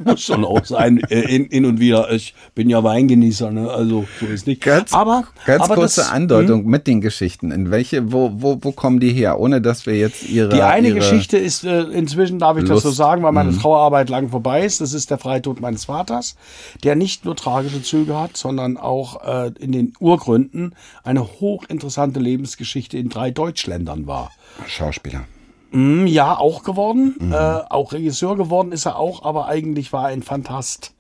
[0.04, 2.12] muss schon auch sein, äh, in, in und wieder.
[2.12, 3.70] Ich bin ja Weingenießer, ne?
[3.70, 4.62] also so ist nicht.
[4.62, 6.70] Ganz, aber ganz aber kurze das, Andeutung mh?
[6.70, 7.52] mit den Geschichten.
[7.52, 9.40] In welche, wo, wo, wo kommen die her?
[9.40, 10.50] Ohne dass wir jetzt ihre.
[10.50, 12.84] Die eine ihre Geschichte ist äh, inzwischen, darf ich Lust.
[12.84, 13.60] das so sagen, weil meine mhm.
[13.60, 14.82] Trauerarbeit lang vorbei ist.
[14.82, 16.36] Das ist der Freitod meines Vaters,
[16.84, 22.98] der nicht nur tragische Züge hat, sondern auch äh, in den Urgründen eine hochinteressante Lebensgeschichte
[22.98, 24.32] in drei Deutschländern war.
[24.68, 25.26] Schauspieler.
[25.72, 27.16] Mm, ja, auch geworden.
[27.20, 27.34] Mhm.
[27.34, 30.95] Äh, auch Regisseur geworden ist er auch, aber eigentlich war er ein Fantast.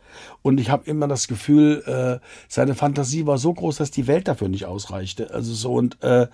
[0.45, 4.27] Und ich habe immer das Gefühl, äh, seine Fantasie war so groß, dass die Welt
[4.27, 5.33] dafür nicht ausreichte.
[5.33, 6.27] Also so und äh,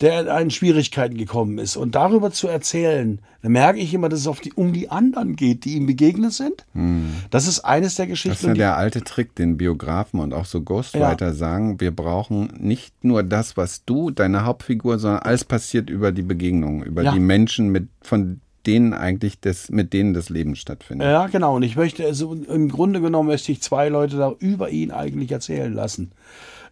[0.00, 1.76] der in Schwierigkeiten gekommen ist.
[1.76, 5.34] Und darüber zu erzählen, da merke ich immer, dass es auf die, um die anderen
[5.34, 6.64] geht, die ihm begegnet sind.
[6.74, 7.14] Hm.
[7.30, 8.30] Das ist eines der Geschichten.
[8.30, 11.32] Das ist ja der alte Trick, den Biografen und auch so Ghostwriter ja.
[11.32, 11.80] sagen.
[11.80, 16.84] Wir brauchen nicht nur das, was du, deine Hauptfigur, sondern alles passiert über die Begegnung,
[16.84, 17.12] über ja.
[17.12, 21.06] die Menschen, mit, von denen eigentlich das, mit denen das Leben stattfindet.
[21.06, 21.56] Ja, genau.
[21.56, 25.30] Und ich möchte, also im Grunde genommen möchte ich zwei Leute da über ihn eigentlich
[25.32, 26.12] erzählen lassen.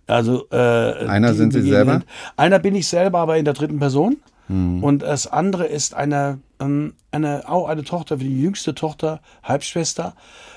[0.06, 2.02] Also äh, einer sind Sie selber?
[2.36, 4.16] Einer bin ich selber, aber in der dritten Person.
[4.48, 4.82] Mhm.
[4.82, 10.14] Und das andere ist eine, ähm, eine, auch eine Tochter, die jüngste Tochter, Halbschwester,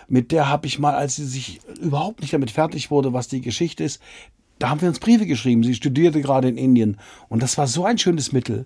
[0.07, 3.41] mit der habe ich mal, als sie sich überhaupt nicht damit fertig wurde, was die
[3.41, 4.01] Geschichte ist,
[4.59, 5.63] da haben wir uns Briefe geschrieben.
[5.63, 6.97] Sie studierte gerade in Indien.
[7.29, 8.65] Und das war so ein schönes Mittel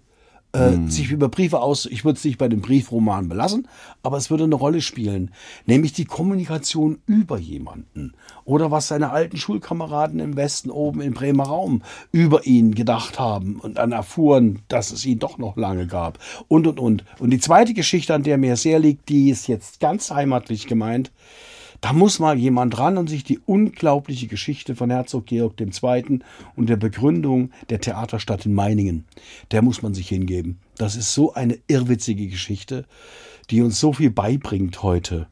[0.57, 0.89] äh, hm.
[0.89, 3.67] sich über Briefe aus, ich würde es nicht bei den Briefromanen belassen,
[4.03, 5.31] aber es würde eine Rolle spielen,
[5.65, 8.13] nämlich die Kommunikation über jemanden
[8.45, 13.57] oder was seine alten Schulkameraden im Westen oben im Bremer Raum über ihn gedacht haben
[13.59, 17.03] und dann erfuhren, dass es ihn doch noch lange gab und und und.
[17.19, 21.11] Und die zweite Geschichte, an der mir sehr liegt, die ist jetzt ganz heimatlich gemeint.
[21.81, 26.19] Da muss mal jemand ran und sich die unglaubliche Geschichte von Herzog Georg II.
[26.55, 29.05] und der Begründung der Theaterstadt in Meiningen,
[29.51, 30.59] der muss man sich hingeben.
[30.77, 32.85] Das ist so eine irrwitzige Geschichte,
[33.49, 35.27] die uns so viel beibringt heute.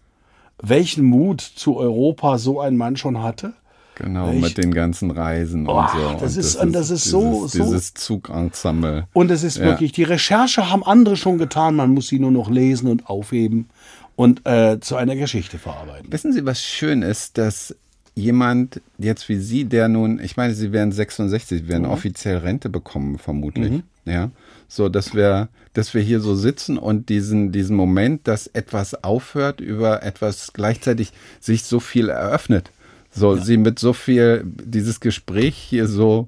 [0.62, 3.54] Welchen Mut zu Europa so ein Mann schon hatte.
[3.96, 4.42] Genau, Echt?
[4.42, 6.18] mit den ganzen Reisen oh, und so.
[6.20, 7.64] Das ist, und das ist, das ist so, dieses, so.
[7.64, 9.08] Dieses Zugensemble.
[9.14, 9.66] Und es ist ja.
[9.66, 13.70] wirklich, die Recherche haben andere schon getan, man muss sie nur noch lesen und aufheben
[14.16, 16.12] und äh, zu einer Geschichte verarbeiten.
[16.12, 17.76] Wissen Sie, was schön ist, dass
[18.16, 21.90] jemand jetzt wie Sie, der nun, ich meine, Sie werden 66, Sie werden mhm.
[21.90, 23.72] offiziell Rente bekommen, vermutlich.
[23.72, 23.84] Mhm.
[24.06, 24.32] Ja.
[24.68, 29.60] So, dass wir, dass wir hier so sitzen und diesen, diesen Moment, dass etwas aufhört,
[29.60, 32.72] über etwas gleichzeitig sich so viel eröffnet.
[33.12, 33.44] So, ja.
[33.44, 36.28] sie mit so viel, dieses Gespräch hier so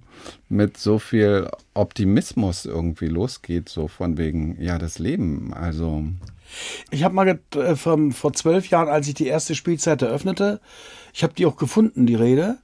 [0.50, 5.54] mit so viel Optimismus irgendwie losgeht, so von wegen, ja, das Leben.
[5.54, 6.04] Also.
[6.91, 10.60] Ich habe mal äh, vor zwölf Jahren, als ich die erste Spielzeit eröffnete,
[11.13, 12.57] ich habe die auch gefunden, die Rede.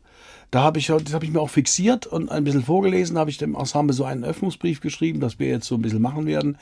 [0.54, 3.40] Da habe ich, das habe ich mir auch fixiert und ein bisschen vorgelesen, habe ich
[3.40, 6.60] dem Ensemble so einen Öffnungsbrief geschrieben, dass wir jetzt so ein bisschen machen werden.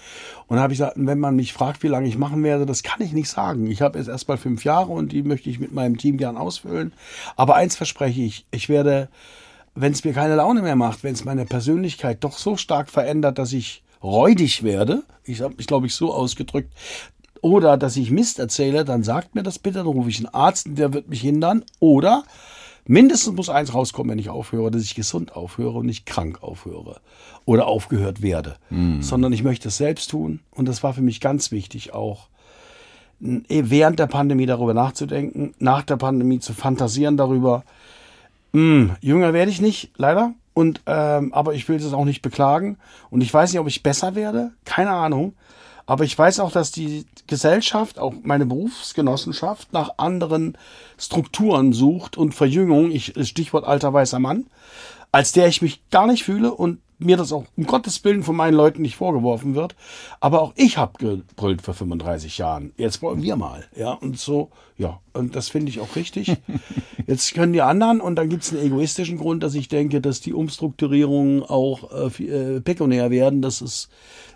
[0.47, 2.84] Und da habe ich gesagt, wenn man mich fragt, wie lange ich machen werde, das
[2.84, 3.69] kann ich nicht sagen.
[3.69, 6.38] Ich habe jetzt erst mal fünf Jahre und die möchte ich mit meinem Team gern
[6.38, 6.93] ausfüllen.
[7.36, 9.10] Aber eins verspreche ich, ich werde,
[9.75, 13.39] wenn es mir keine Laune mehr macht, wenn es meine Persönlichkeit doch so stark verändert,
[13.39, 16.74] dass ich räudig werde, ich habe mich, glaube ich, so ausgedrückt,
[17.42, 20.68] oder dass ich Mist erzähle, dann sagt mir das bitte, dann rufe ich einen Arzt,
[20.70, 21.64] der wird mich hindern.
[21.80, 22.24] Oder
[22.86, 27.02] mindestens muss eins rauskommen, wenn ich aufhöre, dass ich gesund aufhöre und nicht krank aufhöre
[27.46, 29.02] oder aufgehört werde, mm.
[29.02, 30.42] sondern ich möchte es selbst tun.
[30.52, 32.28] Und das war für mich ganz wichtig auch,
[33.20, 37.64] während der Pandemie darüber nachzudenken, nach der Pandemie zu fantasieren darüber.
[38.52, 40.34] Mh, hm, jünger werde ich nicht, leider.
[40.54, 42.78] Und ähm, aber ich will das auch nicht beklagen.
[43.10, 44.52] Und ich weiß nicht, ob ich besser werde.
[44.66, 45.34] Keine Ahnung.
[45.86, 50.58] Aber ich weiß auch, dass die Gesellschaft, auch meine Berufsgenossenschaft, nach anderen
[50.98, 54.46] Strukturen sucht und Verjüngung, ich, Stichwort alter weißer Mann,
[55.12, 58.36] als der ich mich gar nicht fühle und mir das auch um Gottes Willen von
[58.36, 59.76] meinen Leuten nicht vorgeworfen wird.
[60.19, 62.74] Aber auch ich habe gebrüllt vor 35 Jahren.
[62.78, 63.65] Jetzt wollen wir mal.
[63.76, 66.38] Ja, und so, ja, und das finde ich auch richtig.
[67.08, 70.21] Jetzt können die anderen, und dann gibt es einen egoistischen Grund, dass ich denke, dass
[70.21, 73.89] die Umstrukturierungen auch äh, äh pekuniär werden, dass es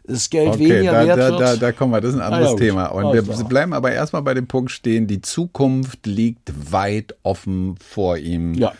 [0.03, 1.41] das Geld okay, weniger da, wert da, wird.
[1.41, 2.85] Da, da kommen wir, das ist ein anderes ah, ja, Thema.
[2.87, 8.17] Und wir bleiben aber erstmal bei dem Punkt stehen, die Zukunft liegt weit offen vor
[8.17, 8.53] ihm.
[8.55, 8.73] Ja.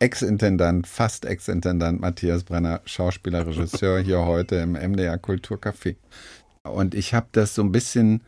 [0.00, 5.96] Ex-Intendant, fast Ex-Intendant Matthias Brenner, Schauspieler, Regisseur hier heute im MDR Kulturcafé.
[6.62, 8.22] Und ich habe das so ein bisschen,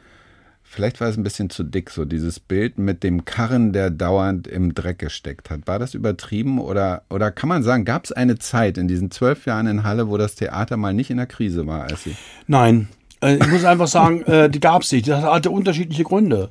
[0.63, 4.47] vielleicht war es ein bisschen zu dick, so dieses Bild mit dem Karren, der dauernd
[4.47, 5.67] im Dreck gesteckt hat.
[5.67, 9.47] War das übertrieben oder, oder kann man sagen, gab es eine Zeit in diesen zwölf
[9.47, 12.15] Jahren in Halle, wo das Theater mal nicht in der Krise war, als Sie?
[12.47, 12.89] Nein,
[13.23, 15.09] äh, ich muss einfach sagen, äh, die gab es nicht.
[15.09, 16.51] Das hatte unterschiedliche Gründe.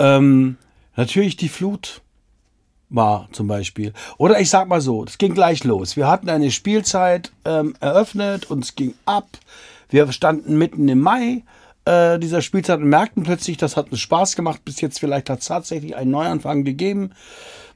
[0.00, 0.56] Ähm,
[0.96, 2.02] natürlich die Flut
[2.90, 3.92] war zum Beispiel.
[4.16, 5.96] Oder ich sag mal so, es ging gleich los.
[5.96, 9.26] Wir hatten eine Spielzeit ähm, eröffnet und es ging ab.
[9.90, 11.42] Wir standen mitten im Mai
[11.84, 14.64] äh, dieser Spielzeit und merkten plötzlich, das hat uns Spaß gemacht.
[14.64, 17.12] Bis jetzt vielleicht hat es tatsächlich einen Neuanfang gegeben,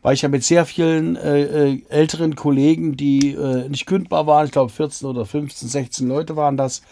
[0.03, 4.47] weil ich ja mit sehr vielen äh, äh, älteren Kollegen, die äh, nicht kündbar waren,
[4.47, 6.83] ich glaube 14 oder 15, 16 Leute waren das,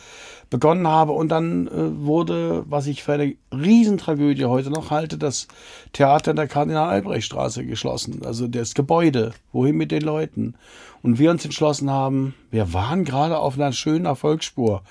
[0.50, 1.12] begonnen habe.
[1.12, 5.48] Und dann äh, wurde, was ich für eine Riesentragödie heute noch halte, das
[5.92, 8.22] Theater in der Kardinal-Albrecht-Straße geschlossen.
[8.24, 9.32] Also das Gebäude.
[9.52, 10.54] Wohin mit den Leuten?
[11.02, 14.82] Und wir uns entschlossen haben, wir waren gerade auf einer schönen Erfolgsspur.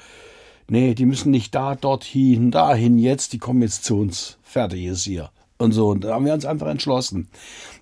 [0.68, 4.38] Nee, die müssen nicht da, dorthin, dahin jetzt, die kommen jetzt zu uns.
[4.44, 5.90] Fertig ist hier und so.
[5.90, 7.28] Und da haben wir uns einfach entschlossen.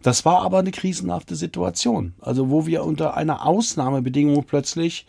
[0.01, 2.13] Das war aber eine krisenhafte Situation.
[2.19, 5.05] Also wo wir unter einer Ausnahmebedingung plötzlich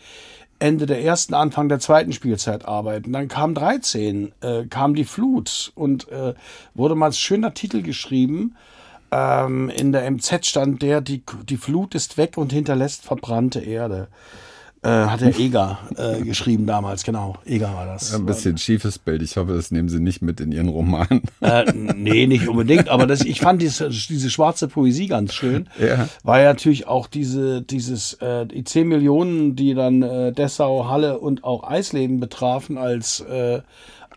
[0.58, 3.12] Ende der ersten, Anfang der zweiten Spielzeit arbeiten.
[3.12, 6.34] Dann kam 13, äh, kam die Flut und äh,
[6.74, 8.56] wurde mal als schöner Titel geschrieben.
[9.10, 14.08] Ähm, in der MZ stand der, die, die Flut ist weg und hinterlässt verbrannte Erde.
[14.82, 17.36] Äh, hat der Eger äh, geschrieben damals, genau.
[17.44, 18.14] Eger war das.
[18.14, 19.22] Ein bisschen schiefes Bild.
[19.22, 21.22] Ich hoffe, das nehmen Sie nicht mit in Ihren Roman.
[21.40, 25.68] Äh, nee, nicht unbedingt, aber das, ich fand diese, diese schwarze Poesie ganz schön.
[25.80, 26.08] Ja.
[26.22, 31.18] War ja natürlich auch diese, dieses, äh, die 10 Millionen, die dann äh, Dessau, Halle
[31.18, 33.60] und auch Eisleben betrafen als äh,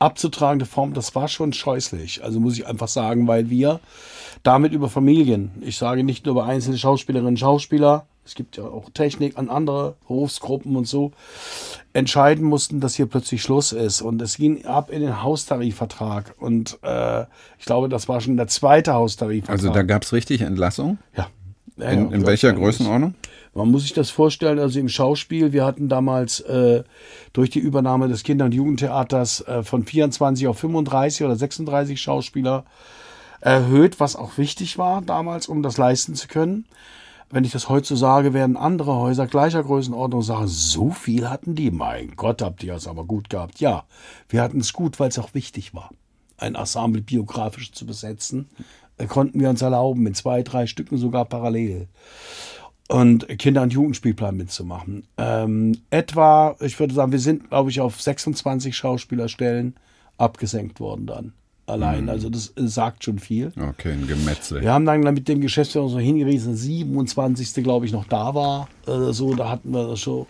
[0.02, 2.24] abzutragende Form, das war schon scheußlich.
[2.24, 3.80] Also muss ich einfach sagen, weil wir
[4.44, 8.64] damit über Familien, ich sage nicht nur über einzelne Schauspielerinnen und Schauspieler, es gibt ja
[8.64, 11.12] auch Technik an andere Berufsgruppen und so,
[11.92, 14.02] entscheiden mussten, dass hier plötzlich Schluss ist.
[14.02, 16.34] Und es ging ab in den Haustarifvertrag.
[16.40, 17.24] Und äh,
[17.60, 19.54] ich glaube, das war schon der zweite Haustarifvertrag.
[19.54, 20.98] Also da gab es richtig Entlassung?
[21.18, 21.28] ja.
[21.78, 23.16] Ja, In, in welcher Größenordnung?
[23.54, 26.84] Man muss sich das vorstellen, also im Schauspiel, wir hatten damals äh,
[27.34, 32.66] durch die Übernahme des Kinder- und Jugendtheaters äh, von 24 auf 35 oder 36 Schauspieler
[33.42, 36.66] erhöht, was auch wichtig war damals, um das leisten zu können.
[37.32, 41.56] Wenn ich das heute so sage, werden andere Häuser gleicher Größenordnung sagen, so viel hatten
[41.56, 41.72] die.
[41.72, 43.62] Mein Gott, habt ihr es aber gut gehabt.
[43.62, 43.86] Ja,
[44.28, 45.92] wir hatten es gut, weil es auch wichtig war,
[46.38, 48.50] ein Ensemble biografisch zu besetzen.
[48.98, 51.88] Äh, konnten wir uns erlauben, mit zwei, drei Stücken sogar parallel
[52.90, 55.08] und Kinder- und Jugendspielplan mitzumachen.
[55.18, 59.76] Ähm, etwa, ich würde sagen, wir sind, glaube ich, auf 26 Schauspielerstellen
[60.18, 61.34] abgesenkt worden dann.
[61.72, 62.10] Allein.
[62.10, 63.54] Also das äh, sagt schon viel.
[63.58, 64.62] Okay, ein Gemetzel.
[64.62, 67.64] Wir haben dann mit dem Geschäftsführer so hingewiesen, 27.
[67.64, 68.68] glaube ich noch da war.
[68.88, 70.28] Äh, so, da hatten wir das so.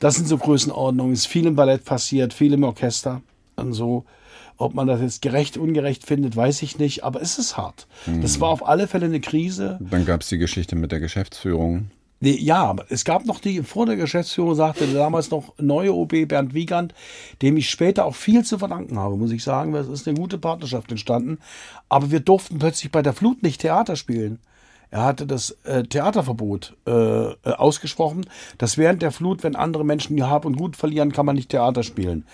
[0.00, 1.12] Das sind so Größenordnungen.
[1.14, 3.22] Ist viel im Ballett passiert, viel im Orchester.
[3.56, 4.04] Und so.
[4.58, 7.88] Ob man das jetzt gerecht, ungerecht findet, weiß ich nicht, aber es ist hart.
[8.20, 9.78] Das war auf alle Fälle eine Krise.
[9.80, 11.90] Dann gab es die Geschichte mit der Geschäftsführung.
[12.24, 16.54] Nee, ja, es gab noch die, vor der Geschäftsführung sagte damals noch neue OB Bernd
[16.54, 16.94] Wiegand,
[17.42, 19.74] dem ich später auch viel zu verdanken habe, muss ich sagen.
[19.74, 21.38] Es ist eine gute Partnerschaft entstanden.
[21.88, 24.38] Aber wir durften plötzlich bei der Flut nicht Theater spielen.
[24.92, 28.26] Er hatte das äh, Theaterverbot äh, äh, ausgesprochen,
[28.58, 31.48] dass während der Flut, wenn andere Menschen ihr Hab und Gut verlieren, kann man nicht
[31.48, 32.26] Theater spielen.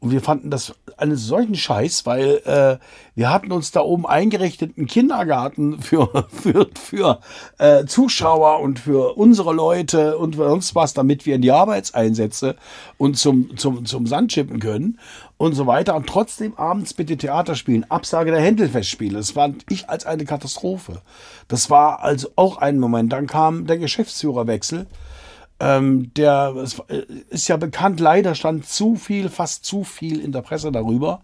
[0.00, 2.78] Und wir fanden das einen solchen Scheiß, weil äh,
[3.14, 7.20] wir hatten uns da oben eingerichtet, einen Kindergarten für, für, für
[7.58, 12.56] äh, Zuschauer und für unsere Leute und sonst was, damit wir in die Arbeitseinsätze
[12.96, 14.98] und zum, zum, zum Sand chippen können
[15.38, 15.94] und so weiter.
[15.94, 17.84] Und trotzdem abends bitte Theater spielen.
[17.90, 19.18] Absage der Händelfestspiele.
[19.18, 21.02] Das fand ich als eine Katastrophe.
[21.48, 23.12] Das war also auch ein Moment.
[23.12, 24.86] Dann kam der Geschäftsführerwechsel.
[25.58, 26.82] Ähm, der es
[27.30, 31.22] ist ja bekannt, leider stand zu viel, fast zu viel in der Presse darüber.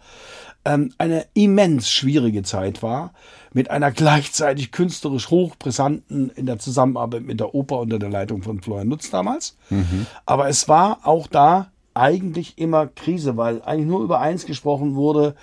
[0.64, 3.12] Ähm, eine immens schwierige Zeit war,
[3.52, 8.62] mit einer gleichzeitig künstlerisch hochbrisanten in der Zusammenarbeit mit der Oper unter der Leitung von
[8.62, 9.56] Florian Nutz damals.
[10.24, 15.34] Aber es war auch da eigentlich immer Krise, weil eigentlich nur über eins gesprochen wurde,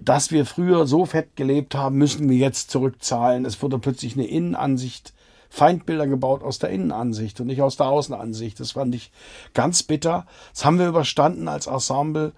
[0.00, 3.44] dass wir früher so fett gelebt haben, müssen wir jetzt zurückzahlen.
[3.44, 5.12] Es wurde plötzlich eine Innenansicht,
[5.48, 8.58] Feindbilder gebaut aus der Innenansicht und nicht aus der Außenansicht.
[8.58, 9.12] Das fand ich
[9.54, 10.26] ganz bitter.
[10.52, 12.32] Das haben wir überstanden als Ensemble.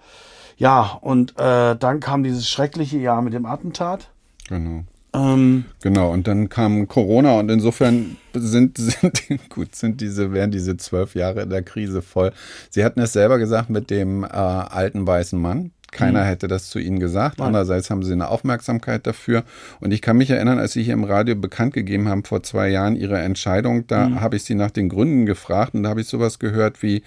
[0.57, 4.09] Ja, und äh, dann kam dieses schreckliche Jahr mit dem Attentat.
[4.47, 4.83] Genau.
[5.15, 10.77] Ähm, Genau, und dann kam Corona und insofern sind, sind gut, sind diese, werden diese
[10.77, 12.31] zwölf Jahre der Krise voll.
[12.69, 15.71] Sie hatten es selber gesagt mit dem äh, alten weißen Mann.
[15.95, 17.39] Keiner hätte das zu Ihnen gesagt.
[17.39, 19.43] Andererseits haben Sie eine Aufmerksamkeit dafür.
[19.79, 22.67] Und ich kann mich erinnern, als Sie hier im Radio bekannt gegeben haben vor zwei
[22.67, 26.07] Jahren Ihre Entscheidung, da habe ich Sie nach den Gründen gefragt und da habe ich
[26.07, 27.01] sowas gehört wie,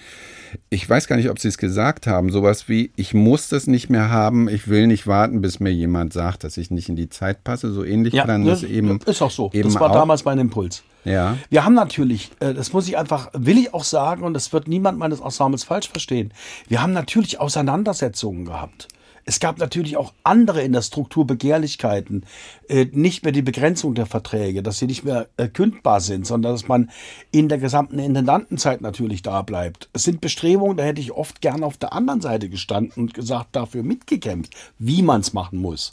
[0.70, 3.90] ich weiß gar nicht, ob Sie es gesagt haben, sowas wie, ich muss das nicht
[3.90, 7.08] mehr haben, ich will nicht warten, bis mir jemand sagt, dass ich nicht in die
[7.08, 7.72] Zeit passe.
[7.72, 8.98] So ähnlich ja, klang das das eben.
[9.06, 9.50] ist auch so.
[9.52, 9.94] Eben das war auch.
[9.94, 10.82] damals mein Impuls.
[11.04, 11.36] Ja.
[11.48, 14.68] Wir haben natürlich, äh, das muss ich einfach, will ich auch sagen, und das wird
[14.68, 16.32] niemand meines Ensembles falsch verstehen,
[16.68, 18.88] wir haben natürlich Auseinandersetzungen gehabt.
[19.28, 22.24] Es gab natürlich auch andere in der Struktur Begehrlichkeiten,
[22.66, 26.52] äh, nicht mehr die Begrenzung der Verträge, dass sie nicht mehr äh, kündbar sind, sondern
[26.52, 26.90] dass man
[27.30, 29.90] in der gesamten Intendantenzeit natürlich da bleibt.
[29.92, 33.54] Es sind Bestrebungen, da hätte ich oft gern auf der anderen Seite gestanden und gesagt,
[33.54, 35.92] dafür mitgekämpft, wie man es machen muss.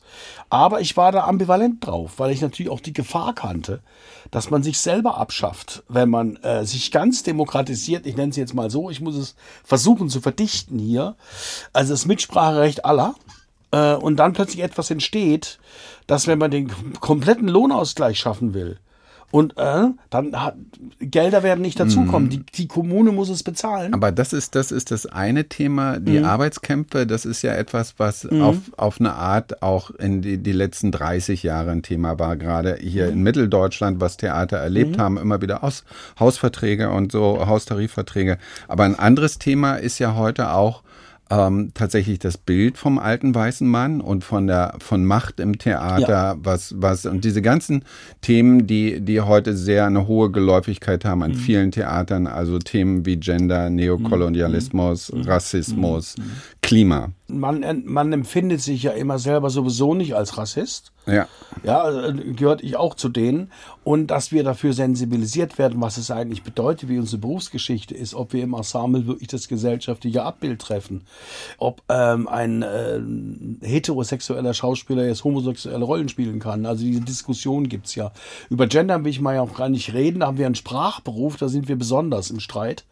[0.50, 3.82] Aber ich war da ambivalent drauf, weil ich natürlich auch die Gefahr kannte,
[4.32, 8.54] dass man sich selber abschafft, wenn man äh, sich ganz demokratisiert, ich nenne es jetzt
[8.54, 11.16] mal so, ich muss es versuchen zu verdichten hier,
[11.74, 13.16] also das Mitspracherecht aller,
[13.72, 15.60] äh, und dann plötzlich etwas entsteht,
[16.08, 18.78] dass wenn man den kompletten Lohnausgleich schaffen will,
[19.32, 20.56] und äh, dann hat,
[21.02, 22.30] Gelder werden nicht dazukommen.
[22.30, 23.94] Die, die Kommune muss es bezahlen.
[23.94, 26.26] Aber das ist, das ist das eine Thema, die Mhm.
[26.26, 30.92] Arbeitskämpfe, das ist ja etwas, was auf, auf eine Art auch in die, die letzten
[30.92, 33.14] 30 Jahre ein Thema war, gerade hier Mhm.
[33.14, 35.84] in Mitteldeutschland, was Theater erlebt haben, immer wieder aus,
[36.18, 38.38] Hausverträge und so, Haustarifverträge.
[38.70, 40.82] Aber ein anderes Thema ist ja heute auch
[41.30, 46.08] ähm, tatsächlich das Bild vom alten weißen Mann und von der von Macht im Theater,
[46.08, 46.36] ja.
[46.38, 47.84] was was und diese ganzen
[48.22, 51.36] Themen, die die heute sehr eine hohe Geläufigkeit haben an mhm.
[51.36, 55.22] vielen Theatern, also Themen wie Gender, Neokolonialismus, mhm.
[55.22, 56.32] Rassismus, mhm.
[56.62, 57.10] Klima.
[57.28, 60.92] Man, man empfindet sich ja immer selber sowieso nicht als Rassist.
[61.08, 61.28] Ja.
[61.64, 63.52] Ja, also, gehört ich auch zu denen.
[63.84, 68.34] Und dass wir dafür sensibilisiert werden, was es eigentlich bedeutet, wie unsere Berufsgeschichte ist, ob
[68.34, 71.06] wir im Ensemble wirklich das gesellschaftliche Abbild treffen,
[71.58, 73.00] ob ähm, ein äh,
[73.66, 76.66] heterosexueller Schauspieler jetzt homosexuelle Rollen spielen kann.
[76.66, 78.12] Also diese Diskussion gibt es ja.
[78.50, 80.20] Über Gender will ich mal ja auch gar nicht reden.
[80.20, 82.86] Da haben wir einen Sprachberuf, da sind wir besonders im Streit.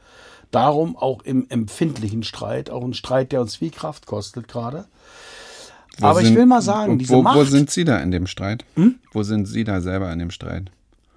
[0.53, 4.85] Darum auch im empfindlichen Streit, auch ein Streit, der uns viel Kraft kostet gerade.
[5.97, 7.37] Wo Aber sind, ich will mal sagen, diese wo, Macht.
[7.37, 8.63] Wo sind Sie da in dem Streit?
[8.75, 8.99] Hm?
[9.11, 10.69] Wo sind Sie da selber in dem Streit?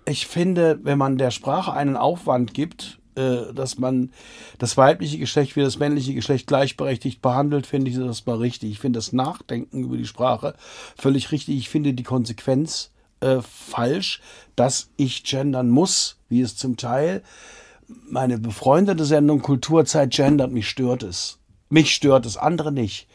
[0.07, 4.11] Ich finde, wenn man der Sprache einen Aufwand gibt, äh, dass man
[4.59, 8.71] das weibliche Geschlecht wie das männliche Geschlecht gleichberechtigt behandelt, finde ich das mal richtig.
[8.71, 10.55] Ich finde das Nachdenken über die Sprache
[10.97, 11.59] völlig richtig.
[11.59, 14.23] Ich finde die Konsequenz äh, falsch,
[14.57, 17.23] dass ich gendern muss, wie es zum Teil
[17.89, 20.53] meine befreundete Sendung Kulturzeit gendert.
[20.53, 21.39] Mich stört es.
[21.69, 23.09] Mich stört es, andere nicht.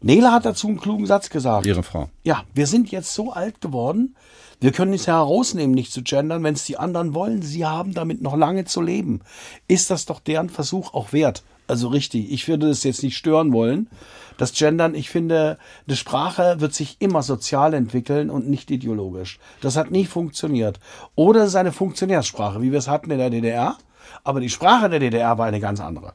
[0.00, 1.66] Nele hat dazu einen klugen Satz gesagt.
[1.66, 2.08] Ihre Frau.
[2.24, 4.16] Ja, wir sind jetzt so alt geworden,
[4.60, 7.40] wir können es ja herausnehmen, nicht zu gendern, wenn es die anderen wollen.
[7.40, 9.22] Sie haben damit noch lange zu leben.
[9.68, 11.42] Ist das doch deren Versuch auch wert?
[11.66, 13.88] Also richtig, ich würde das jetzt nicht stören wollen.
[14.36, 19.38] Das Gendern, ich finde, eine Sprache wird sich immer sozial entwickeln und nicht ideologisch.
[19.62, 20.78] Das hat nie funktioniert.
[21.14, 23.78] Oder es ist eine Funktionärssprache, wie wir es hatten in der DDR.
[24.24, 26.12] Aber die Sprache der DDR war eine ganz andere.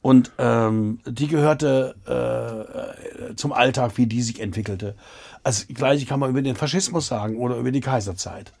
[0.00, 1.94] Und ähm, die gehörte
[3.30, 4.96] äh, zum Alltag, wie die sich entwickelte.
[5.42, 8.52] Also gleiche kann man über den Faschismus sagen oder über die Kaiserzeit.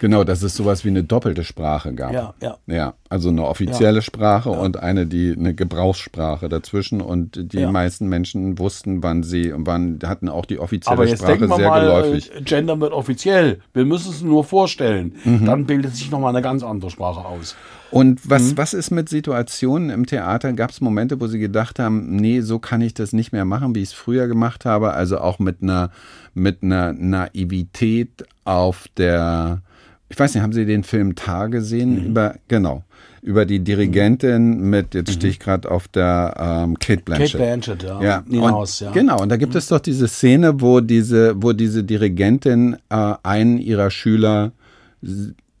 [0.00, 2.12] Genau, dass es sowas wie eine doppelte Sprache gab.
[2.12, 2.58] Ja, ja.
[2.66, 4.02] Ja, also eine offizielle ja.
[4.02, 4.58] Sprache ja.
[4.58, 7.70] und eine, die eine Gebrauchssprache dazwischen und die ja.
[7.70, 11.68] meisten Menschen wussten, wann sie und wann hatten auch die offizielle Aber jetzt Sprache sehr
[11.68, 12.30] mal, geläufig.
[12.44, 13.60] Gender wird offiziell.
[13.72, 15.14] Wir müssen es nur vorstellen.
[15.24, 15.44] Mhm.
[15.46, 17.56] Dann bildet sich nochmal eine ganz andere Sprache aus.
[17.90, 18.58] Und was, mhm.
[18.58, 20.52] was ist mit Situationen im Theater?
[20.52, 23.74] Gab es Momente, wo Sie gedacht haben, nee, so kann ich das nicht mehr machen,
[23.74, 24.92] wie ich es früher gemacht habe?
[24.92, 25.90] Also auch mit einer,
[26.34, 29.62] mit einer Naivität auf der,
[30.08, 32.00] ich weiß nicht, haben Sie den Film Tar gesehen?
[32.00, 32.06] Mhm.
[32.06, 32.84] Über, genau,
[33.22, 37.32] über die Dirigentin mit, jetzt stehe ich gerade auf der ähm, Kate Blanchett.
[37.32, 38.02] Kate Blanchett, ja.
[38.02, 38.24] ja.
[38.40, 38.90] Und, ja.
[38.92, 39.58] Genau, und da gibt mhm.
[39.58, 44.52] es doch diese Szene, wo diese, wo diese Dirigentin äh, einen ihrer Schüler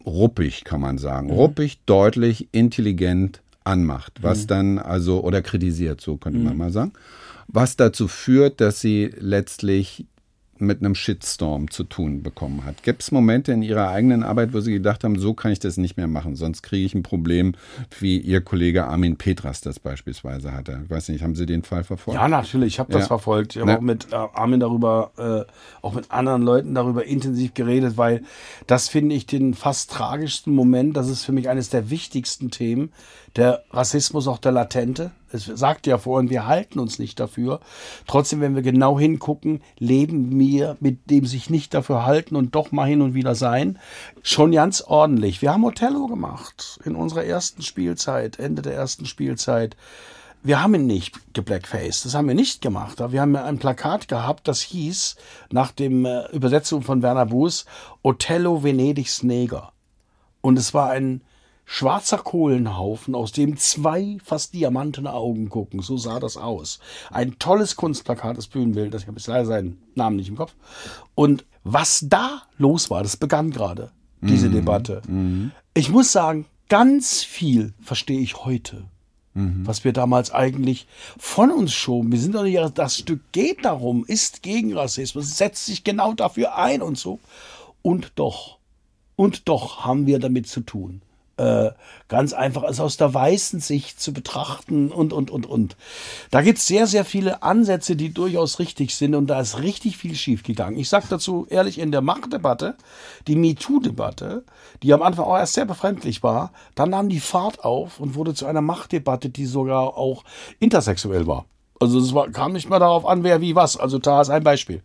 [0.04, 1.28] ruppig, kann man sagen.
[1.28, 1.34] Mhm.
[1.34, 4.46] Ruppig, deutlich, intelligent anmacht, was mhm.
[4.46, 6.58] dann also, oder kritisiert, so könnte man mhm.
[6.58, 6.92] mal sagen,
[7.48, 10.06] was dazu führt, dass sie letztlich
[10.60, 12.82] mit einem Shitstorm zu tun bekommen hat.
[12.82, 15.76] Gibt es Momente in Ihrer eigenen Arbeit, wo Sie gedacht haben, so kann ich das
[15.76, 17.54] nicht mehr machen, sonst kriege ich ein Problem,
[17.98, 20.80] wie Ihr Kollege Armin Petras das beispielsweise hatte?
[20.84, 22.20] Ich weiß nicht, haben Sie den Fall verfolgt?
[22.20, 23.08] Ja, natürlich, ich habe das ja.
[23.08, 23.56] verfolgt.
[23.56, 23.78] Ich habe ne?
[23.78, 28.22] auch mit äh, Armin darüber, äh, auch mit anderen Leuten darüber intensiv geredet, weil
[28.66, 30.96] das finde ich den fast tragischsten Moment.
[30.96, 32.90] Das ist für mich eines der wichtigsten Themen.
[33.38, 37.60] Der Rassismus, auch der latente es sagt ja vorhin, wir halten uns nicht dafür.
[38.06, 42.72] Trotzdem, wenn wir genau hingucken, leben wir mit dem sich nicht dafür halten und doch
[42.72, 43.78] mal hin und wieder sein,
[44.22, 45.42] schon ganz ordentlich.
[45.42, 49.76] Wir haben Othello gemacht in unserer ersten Spielzeit, Ende der ersten Spielzeit.
[50.42, 52.98] Wir haben ihn nicht geblackfaced, das haben wir nicht gemacht.
[53.10, 55.16] Wir haben ein Plakat gehabt, das hieß,
[55.50, 57.66] nach dem äh, Übersetzung von Werner Buß,
[58.02, 59.72] Othello Venedigs Neger.
[60.40, 61.22] Und es war ein
[61.70, 65.82] schwarzer Kohlenhaufen, aus dem zwei fast diamantene Augen gucken.
[65.82, 66.78] So sah das aus.
[67.10, 68.94] Ein tolles Kunstplakat, das Bühnenbild.
[68.94, 70.54] Ich habe jetzt leider seinen Namen nicht im Kopf.
[71.14, 73.90] Und was da los war, das begann gerade,
[74.22, 74.52] diese mhm.
[74.54, 75.02] Debatte.
[75.06, 75.50] Mhm.
[75.74, 78.84] Ich muss sagen, ganz viel verstehe ich heute.
[79.34, 79.66] Mhm.
[79.66, 80.86] Was wir damals eigentlich
[81.18, 82.10] von uns schoben.
[82.10, 86.56] Wir sind doch nicht, das Stück geht darum, ist gegen Rassismus, setzt sich genau dafür
[86.56, 87.20] ein und so.
[87.82, 88.56] Und doch,
[89.16, 91.02] und doch haben wir damit zu tun
[91.38, 91.70] äh,
[92.08, 95.76] ganz einfach ist aus der weißen Sicht zu betrachten und, und, und, und.
[96.30, 99.96] Da gibt es sehr, sehr viele Ansätze, die durchaus richtig sind und da ist richtig
[99.96, 100.78] viel schiefgegangen.
[100.78, 102.76] Ich sage dazu ehrlich, in der Machtdebatte,
[103.26, 104.44] die MeToo-Debatte,
[104.82, 108.34] die am Anfang auch erst sehr befremdlich war, dann nahm die Fahrt auf und wurde
[108.34, 110.24] zu einer Machtdebatte, die sogar auch
[110.58, 111.46] intersexuell war.
[111.80, 113.76] Also es war, kam nicht mehr darauf an, wer wie was.
[113.76, 114.82] Also da ist ein Beispiel.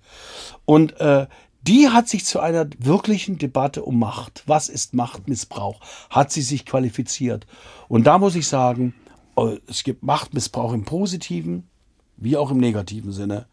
[0.65, 1.27] Und äh,
[1.67, 6.65] die hat sich zu einer wirklichen Debatte um Macht, was ist Machtmissbrauch, hat sie sich
[6.65, 7.47] qualifiziert.
[7.87, 8.93] Und da muss ich sagen,
[9.37, 11.67] äh, es gibt Machtmissbrauch im positiven
[12.15, 13.47] wie auch im negativen Sinne.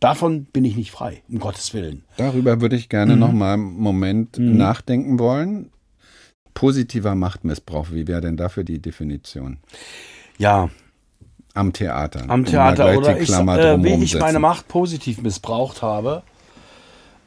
[0.00, 2.04] Davon bin ich nicht frei, um Gottes Willen.
[2.16, 3.20] Darüber würde ich gerne mhm.
[3.20, 4.56] noch mal einen Moment mhm.
[4.56, 5.70] nachdenken wollen.
[6.54, 9.58] Positiver Machtmissbrauch, wie wäre denn dafür die Definition?
[10.38, 10.70] Ja,
[11.56, 12.28] Am Theater.
[12.28, 14.38] Am Theater oder ich, äh, wie ich meine.
[14.38, 16.22] Macht positiv missbraucht habe.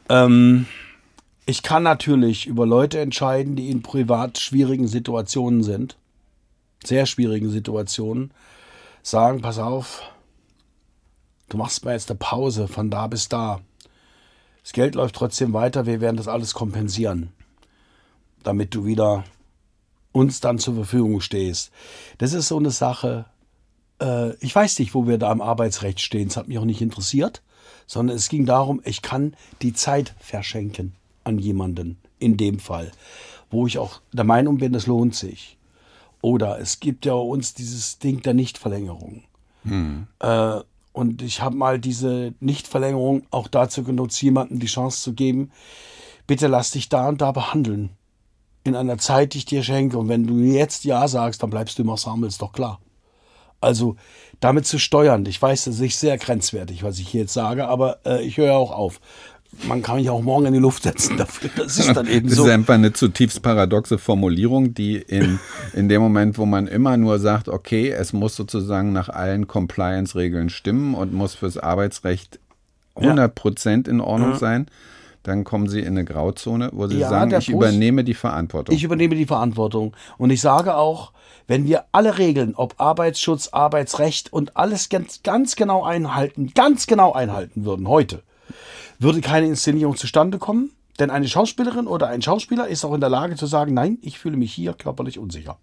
[0.10, 0.66] Ähm,
[1.46, 5.98] ich kann natürlich über Leute entscheiden, die in privat schwierigen Situationen sind,
[6.84, 8.32] sehr schwierigen Situationen,
[9.02, 10.02] sagen, pass auf,
[11.50, 13.62] du machst mir jetzt eine Pause von da bis da.
[14.64, 17.32] Das Geld läuft trotzdem weiter, wir werden das alles kompensieren,
[18.44, 19.24] damit du wieder
[20.12, 21.72] uns dann zur Verfügung stehst.
[22.18, 23.26] Das ist so eine Sache,
[24.02, 26.28] äh, ich weiß nicht, wo wir da im Arbeitsrecht stehen.
[26.28, 27.42] Es hat mich auch nicht interessiert,
[27.90, 32.92] sondern es ging darum, ich kann die Zeit verschenken an jemanden, in dem Fall,
[33.50, 35.58] wo ich auch der Meinung bin, es lohnt sich.
[36.22, 39.24] Oder es gibt ja uns dieses Ding der Nichtverlängerung.
[40.20, 40.62] Äh,
[40.94, 45.52] und ich habe mal diese Nichtverlängerung auch dazu genutzt, jemandem die Chance zu geben,
[46.28, 47.90] bitte lass dich da und da behandeln.
[48.66, 49.98] In einer Zeit, die ich dir schenke.
[49.98, 52.80] Und wenn du jetzt Ja sagst, dann bleibst du im Ensemble, ist doch klar.
[53.62, 53.96] Also
[54.40, 58.00] damit zu steuern, ich weiß, das ist sehr grenzwertig, was ich hier jetzt sage, aber
[58.06, 59.00] äh, ich höre auch auf.
[59.64, 61.50] Man kann mich auch morgen in die Luft setzen dafür.
[61.58, 62.46] Das ist dann eben Das so.
[62.46, 65.40] ist einfach eine zutiefst paradoxe Formulierung, die in,
[65.74, 70.50] in dem Moment, wo man immer nur sagt, okay, es muss sozusagen nach allen Compliance-Regeln
[70.50, 72.40] stimmen und muss fürs Arbeitsrecht
[72.96, 74.68] 100 Prozent in Ordnung sein,
[75.24, 78.74] dann kommen sie in eine Grauzone, wo sie Ja, sagen, ich Pos- übernehme die Verantwortung.
[78.76, 79.96] Ich übernehme die Verantwortung.
[80.18, 81.12] Und ich sage auch,
[81.48, 87.12] wenn wir alle Regeln, ob Arbeitsschutz, Arbeitsrecht und alles ganz, ganz genau einhalten, ganz genau
[87.14, 88.24] einhalten würden heute,
[89.00, 90.72] würde keine Inszenierung zustande kommen.
[91.00, 94.20] Denn eine Schauspielerin oder ein Schauspieler ist auch in der Lage zu sagen, nein, ich
[94.20, 95.58] fühle mich hier körperlich unsicher.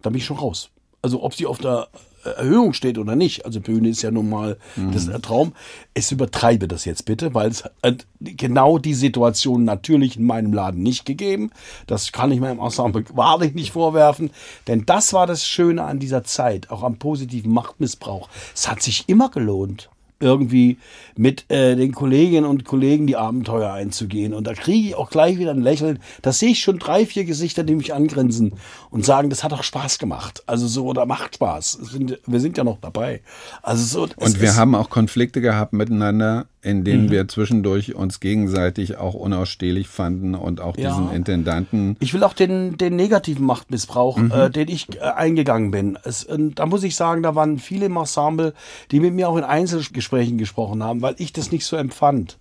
[0.00, 0.70] Da bin ich schon raus.
[1.00, 1.88] Also ob sie auf der
[2.24, 4.58] Erhöhung steht oder nicht, also Bühne ist ja nun mal
[4.92, 5.52] das der Traum.
[5.94, 10.82] Es übertreibe das jetzt bitte, weil es hat genau die Situation natürlich in meinem Laden
[10.82, 11.50] nicht gegeben.
[11.86, 14.30] Das kann ich meinem Ensemble wahrlich nicht vorwerfen,
[14.66, 18.28] denn das war das Schöne an dieser Zeit, auch am positiven Machtmissbrauch.
[18.54, 19.90] Es hat sich immer gelohnt
[20.22, 20.78] irgendwie
[21.16, 24.32] mit äh, den Kolleginnen und Kollegen die Abenteuer einzugehen.
[24.32, 25.98] Und da kriege ich auch gleich wieder ein Lächeln.
[26.22, 28.54] Da sehe ich schon drei, vier Gesichter, die mich angrinsen
[28.90, 30.42] und sagen, das hat doch Spaß gemacht.
[30.46, 31.72] Also so, oder macht Spaß.
[31.72, 33.20] Sind, wir sind ja noch dabei.
[33.62, 36.84] Also so, Und wir haben auch Konflikte gehabt miteinander, in Mhm.
[36.84, 40.88] denen wir zwischendurch uns gegenseitig auch unausstehlich fanden und auch Ja.
[40.90, 41.96] diesen Intendanten.
[42.00, 44.30] Ich will auch den, den negativen Machtmissbrauch, Mhm.
[44.30, 45.98] äh, den ich äh, eingegangen bin.
[46.04, 48.54] Es, und da muss ich sagen, da waren viele im Ensemble,
[48.92, 52.38] die mit mir auch in Einzelgesprächen gesprochen haben, weil ich das nicht so empfand.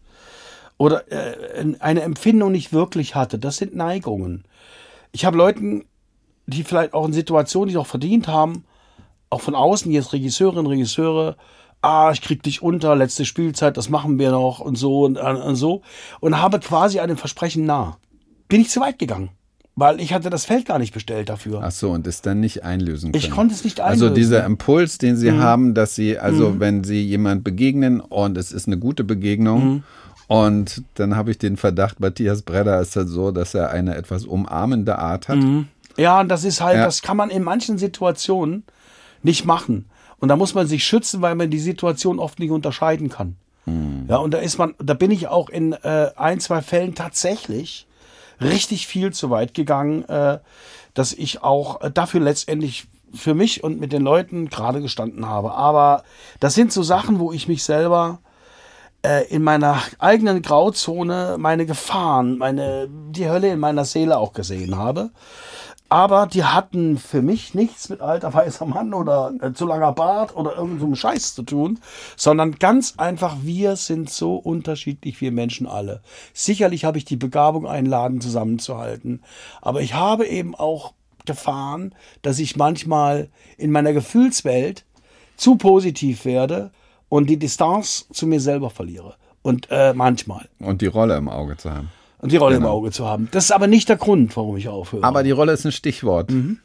[0.77, 3.37] Oder äh, eine Empfindung nicht wirklich hatte.
[3.39, 4.43] Das sind Neigungen.
[5.11, 5.83] Ich habe Leuten,
[6.47, 8.65] die vielleicht auch in Situationen, die noch verdient haben,
[9.29, 11.37] auch von außen, jetzt Regisseurinnen, Regisseure,
[11.81, 15.21] ah, ich krieg dich unter, letzte Spielzeit, das machen wir noch und so und, äh,
[15.21, 15.81] und so.
[16.19, 17.97] Und habe quasi einem Versprechen nah.
[18.47, 19.29] Bin ich zu weit gegangen.
[19.75, 21.61] Weil ich hatte das Feld gar nicht bestellt dafür.
[21.63, 23.23] Ach so, und es dann nicht einlösen können.
[23.23, 24.11] Ich konnte es nicht Also einlösen.
[24.11, 24.15] Mhm.
[24.15, 28.67] dieser Impuls, den Sie haben, dass Sie, also wenn Sie jemand begegnen und es ist
[28.67, 29.83] eine gute Begegnung Mhm.
[30.27, 34.25] und dann habe ich den Verdacht, Matthias Bredder ist halt so, dass er eine etwas
[34.25, 35.39] umarmende Art hat.
[35.97, 36.83] Ja, und das ist halt, Ja.
[36.85, 38.63] das kann man in manchen Situationen
[39.23, 39.85] nicht machen.
[40.21, 43.35] Und da muss man sich schützen, weil man die Situation oft nicht unterscheiden kann.
[44.07, 47.87] Ja, und da ist man, da bin ich auch in äh, ein, zwei Fällen tatsächlich
[48.39, 50.39] richtig viel zu weit gegangen, äh,
[50.93, 55.51] dass ich auch äh, dafür letztendlich für mich und mit den Leuten gerade gestanden habe.
[55.53, 56.03] Aber
[56.39, 58.19] das sind so Sachen, wo ich mich selber
[59.03, 64.77] äh, in meiner eigenen Grauzone meine Gefahren, meine, die Hölle in meiner Seele auch gesehen
[64.77, 65.11] habe.
[65.91, 70.33] Aber die hatten für mich nichts mit alter weißer Mann oder äh, zu langer Bart
[70.33, 71.79] oder irgendeinem so Scheiß zu tun,
[72.15, 76.01] sondern ganz einfach, wir sind so unterschiedlich, wir Menschen alle.
[76.33, 79.21] Sicherlich habe ich die Begabung, einen Laden zusammenzuhalten,
[79.61, 80.93] aber ich habe eben auch
[81.25, 83.27] Gefahren, dass ich manchmal
[83.57, 84.85] in meiner Gefühlswelt
[85.35, 86.71] zu positiv werde
[87.09, 89.15] und die Distanz zu mir selber verliere.
[89.41, 90.47] Und äh, manchmal.
[90.59, 91.89] Und die Rolle im Auge zu haben.
[92.21, 92.67] Und die Rolle Genau.
[92.69, 93.27] im Auge zu haben.
[93.31, 95.03] Das ist aber nicht der Grund, warum ich aufhöre.
[95.03, 96.59] Aber die Rolle ist ein Stichwort, Mhm.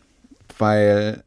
[0.58, 1.24] weil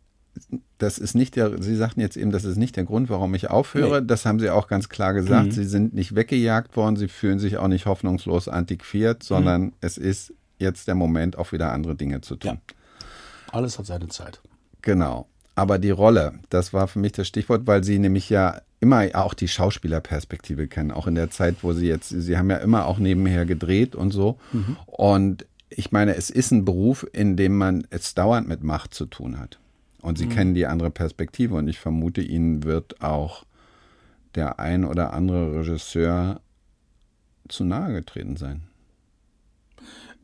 [0.77, 3.49] das ist nicht der, Sie sagten jetzt eben, das ist nicht der Grund, warum ich
[3.49, 4.01] aufhöre.
[4.01, 4.07] Nee.
[4.07, 5.47] Das haben Sie auch ganz klar gesagt.
[5.47, 5.51] Mhm.
[5.51, 9.71] Sie sind nicht weggejagt worden, Sie fühlen sich auch nicht hoffnungslos antiquiert, sondern Mhm.
[9.82, 12.59] es ist jetzt der Moment, auch wieder andere Dinge zu tun.
[13.51, 14.41] Alles hat seine Zeit.
[14.82, 15.27] Genau.
[15.55, 19.34] Aber die Rolle, das war für mich das Stichwort, weil Sie nämlich ja immer auch
[19.34, 22.97] die Schauspielerperspektive kennen, auch in der Zeit, wo Sie jetzt, Sie haben ja immer auch
[22.97, 24.38] nebenher gedreht und so.
[24.86, 29.05] Und ich meine, es ist ein Beruf, in dem man es dauernd mit Macht zu
[29.05, 29.59] tun hat.
[30.01, 33.43] Und Sie kennen die andere Perspektive und ich vermute, Ihnen wird auch
[34.36, 36.39] der ein oder andere Regisseur
[37.49, 38.61] zu nahe getreten sein.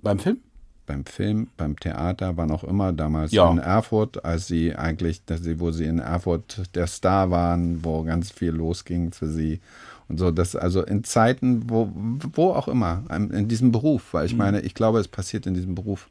[0.02, 0.38] Beim Film?
[0.86, 3.50] Beim Film, beim Theater, wann auch immer, damals Ja.
[3.52, 8.04] in Erfurt, als sie eigentlich, dass sie, wo sie in Erfurt der Star waren, wo
[8.04, 9.60] ganz viel losging für sie.
[10.08, 11.90] Und so, das also in Zeiten, wo,
[12.34, 14.38] wo auch immer, in diesem Beruf, weil ich Mhm.
[14.38, 16.08] meine, ich glaube, es passiert in diesem Beruf.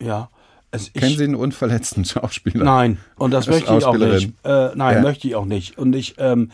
[0.00, 0.30] Ja.
[0.72, 2.64] Also ich, Kennen Sie einen unverletzten Schauspieler?
[2.64, 4.32] Nein, und das möchte ich auch nicht.
[4.44, 5.00] Äh, nein, Ja.
[5.02, 5.78] möchte ich auch nicht.
[5.78, 6.50] Und ich ähm,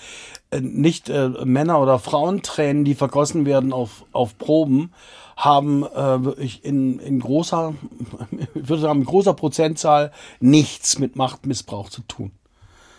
[0.51, 4.93] äh, nicht äh, Männer oder Frauentränen, die vergossen werden auf, auf Proben,
[5.37, 7.75] haben äh, in, in großer,
[8.55, 12.33] ich würde sagen, in großer Prozentzahl nichts mit Machtmissbrauch zu tun,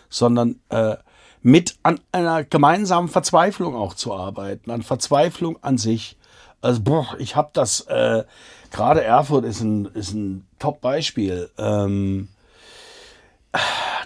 [0.08, 0.96] sondern äh,
[1.42, 6.16] mit an einer gemeinsamen Verzweiflung auch zu arbeiten, an Verzweiflung an sich.
[6.62, 8.24] Also, boah, ich habe das, äh,
[8.70, 11.50] gerade Erfurt ist ein, ist ein Top-Beispiel.
[11.58, 12.28] Ähm,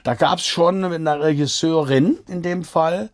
[0.03, 3.11] da gab es schon eine Regisseurin in dem Fall,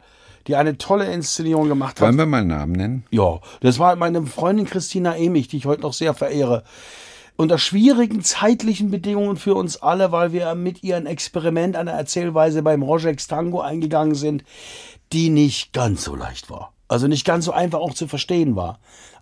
[0.47, 2.07] die eine tolle Inszenierung gemacht hat.
[2.07, 3.07] Wollen wir mal einen Namen nennen?
[3.11, 6.65] Ja, das war meine Freundin Christina Emich, die ich heute noch sehr verehre.
[7.37, 12.63] Unter schwierigen zeitlichen Bedingungen für uns alle, weil wir mit ihr ein Experiment einer Erzählweise
[12.63, 14.45] beim Rogex Tango eingegangen sind,
[15.13, 16.73] die nicht ganz so leicht war.
[16.87, 18.79] Also nicht ganz so einfach auch zu verstehen war.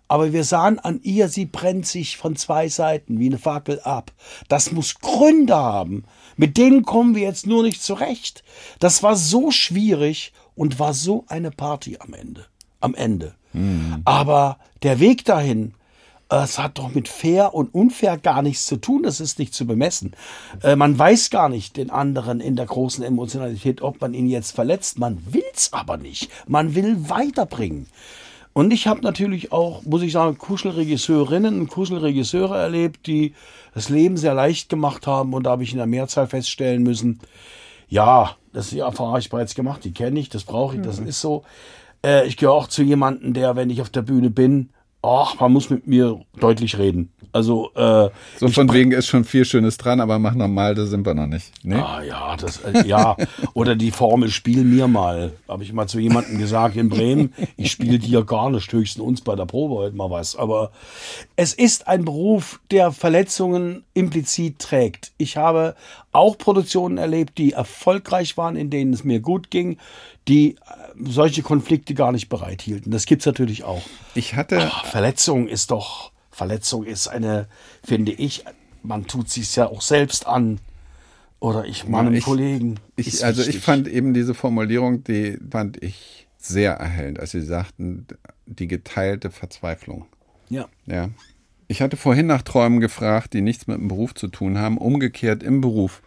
[0.07, 4.11] Aber wir sahen an ihr, sie brennt sich von zwei Seiten wie eine Fackel ab.
[4.47, 6.03] Das muss Gründe haben.
[6.35, 8.43] Mit denen kommen wir jetzt nur nicht zurecht.
[8.79, 12.45] Das war so schwierig und war so eine Party am Ende.
[12.79, 13.35] Am Ende.
[14.05, 15.73] Aber der Weg dahin,
[16.29, 19.03] es hat doch mit fair und unfair gar nichts zu tun.
[19.03, 20.15] Das ist nicht zu bemessen.
[20.63, 24.51] Äh, man weiß gar nicht den anderen in der großen Emotionalität, ob man ihn jetzt
[24.51, 24.97] verletzt.
[24.97, 26.29] Man will's aber nicht.
[26.47, 27.87] Man will weiterbringen.
[28.53, 33.33] Und ich habe natürlich auch, muss ich sagen, Kuschelregisseurinnen und Kuschelregisseure erlebt, die
[33.73, 35.33] das Leben sehr leicht gemacht haben.
[35.33, 37.19] Und da habe ich in der Mehrzahl feststellen müssen,
[37.89, 40.99] ja, das die Erfahrung habe ich bereits gemacht, die kenne ich, das brauche ich, das
[40.99, 41.43] ist so.
[42.05, 44.69] Äh, ich gehöre auch zu jemandem, der, wenn ich auf der Bühne bin,
[45.03, 47.11] ach, man muss mit mir deutlich reden.
[47.33, 51.05] Also, äh, So von wegen ist schon viel Schönes dran, aber mach normal, da sind
[51.05, 51.51] wir noch nicht.
[51.63, 51.75] Nee?
[51.75, 53.17] Ah ja, das äh, ja.
[53.53, 55.33] Oder die Formel spiel mir mal.
[55.47, 59.21] Habe ich mal zu jemandem gesagt in Bremen, ich spiele dir gar nicht, höchstens uns
[59.21, 60.35] bei der Probe heute mal was.
[60.35, 60.71] Aber
[61.35, 65.11] es ist ein Beruf, der Verletzungen implizit trägt.
[65.17, 65.75] Ich habe
[66.11, 69.77] auch Produktionen erlebt, die erfolgreich waren, in denen es mir gut ging,
[70.27, 70.57] die äh,
[70.99, 72.91] solche Konflikte gar nicht bereithielten.
[72.91, 73.81] Das gibt's natürlich auch.
[74.15, 77.47] Ich hatte, Verletzung ist doch, Verletzung ist eine,
[77.83, 78.43] finde ich,
[78.83, 80.59] man tut sich ja auch selbst an.
[81.39, 82.79] Oder ich meinem ich- Kollegen.
[82.95, 83.63] ich, also ich wichtig.
[83.63, 88.07] fand eben diese Formulierung, die fand ich sehr erhellend, als Sie sagten,
[88.45, 90.05] die geteilte Verzweiflung.
[90.49, 90.67] Ja.
[90.85, 91.09] Ja.
[91.67, 94.77] Ich hatte vorhin nach Träumen gefragt, die nichts mit dem Beruf zu tun haben.
[94.77, 96.01] Umgekehrt im Beruf.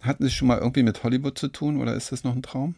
[0.00, 2.74] Hatten Sie schon mal irgendwie mit Hollywood zu tun oder ist das noch ein Traum?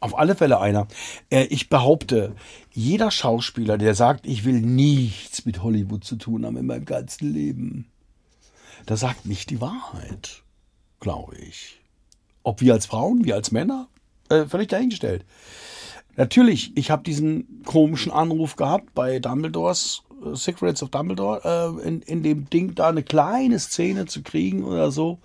[0.00, 0.88] Auf alle Fälle einer.
[1.30, 2.34] Äh, Ich behaupte,
[2.72, 7.32] jeder Schauspieler, der sagt, ich will nichts mit Hollywood zu tun haben in meinem ganzen
[7.32, 7.86] Leben,
[8.88, 10.42] der sagt nicht die Wahrheit,
[11.00, 11.80] glaube ich.
[12.42, 13.88] Ob wir als Frauen, wir als Männer,
[14.28, 15.24] äh, völlig dahingestellt.
[16.16, 22.02] Natürlich, ich habe diesen komischen Anruf gehabt bei Dumbledores äh, Secrets of Dumbledore, äh, in,
[22.02, 25.18] in dem Ding da eine kleine Szene zu kriegen oder so.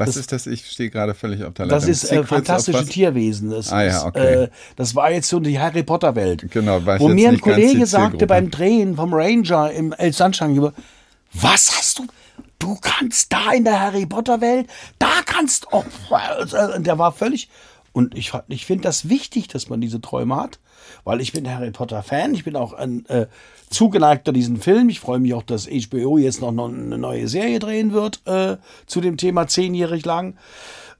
[0.00, 0.46] Was ist das?
[0.46, 1.90] Ich stehe gerade völlig auf der Das Leitung.
[1.92, 2.86] ist äh, fantastische?
[2.86, 3.50] Tierwesen.
[3.50, 4.34] Das, Ah ja, ist, okay.
[4.44, 6.46] äh, das war jetzt so die Harry Potter Welt.
[6.50, 10.72] Genau, ich Wo mir ein Kollege sagte beim Drehen vom Ranger im El Sunshine, über,
[11.32, 12.06] was hast du?
[12.58, 14.66] Du kannst da in der Harry Potter Welt,
[14.98, 15.84] da kannst oh,
[16.78, 17.48] der war völlig
[17.92, 20.58] und ich, ich finde das wichtig, dass man diese Träume hat,
[21.04, 23.26] weil ich bin Harry Potter Fan, ich bin auch ein äh,
[23.70, 24.88] zugeneigter diesen Film.
[24.88, 28.56] Ich freue mich auch, dass HBO jetzt noch, eine neue Serie drehen wird äh,
[28.86, 30.36] zu dem Thema zehnjährig lang.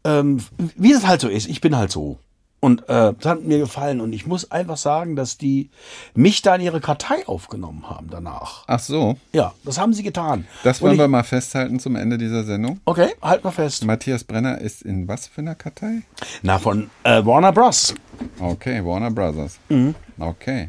[0.04, 0.42] Ähm,
[0.76, 2.18] wie das halt so ist, ich bin halt so.
[2.62, 4.02] Und äh, das hat mir gefallen.
[4.02, 5.70] Und ich muss einfach sagen, dass die
[6.14, 8.64] mich da in ihre Kartei aufgenommen haben danach.
[8.66, 10.46] Ach so, Ja, das haben sie getan.
[10.62, 12.78] das wollen ich, wir mal festhalten zum Ende dieser Sendung.
[12.84, 13.84] Okay, halt mal fest.
[13.86, 16.02] Matthias Brenner ist in was für einer Kartei?
[16.42, 17.94] Na, von äh, Warner Bros.
[18.38, 19.58] Okay, Warner Brothers.
[19.70, 19.94] Mhm.
[20.18, 20.68] Okay.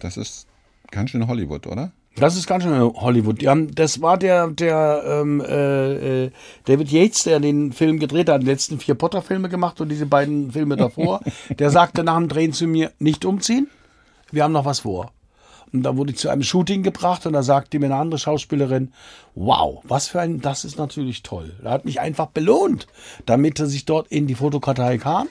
[0.00, 0.48] Das ist
[0.90, 1.92] ganz schön Hollywood, oder?
[2.16, 3.44] Das ist ganz schön Hollywood.
[3.46, 6.30] Haben, das war der, der ähm, äh, äh,
[6.64, 10.50] David Yates, der den Film gedreht hat, die letzten vier Potter-Filme gemacht und diese beiden
[10.52, 11.20] Filme davor.
[11.58, 13.68] der sagte nach dem Drehen zu mir, nicht umziehen,
[14.32, 15.12] wir haben noch was vor.
[15.72, 18.92] Und da wurde ich zu einem Shooting gebracht und da sagte mir eine andere Schauspielerin,
[19.36, 21.54] wow, was für ein, das ist natürlich toll.
[21.62, 22.88] Er hat mich einfach belohnt,
[23.24, 25.28] damit er sich dort in die Fotokartei kam.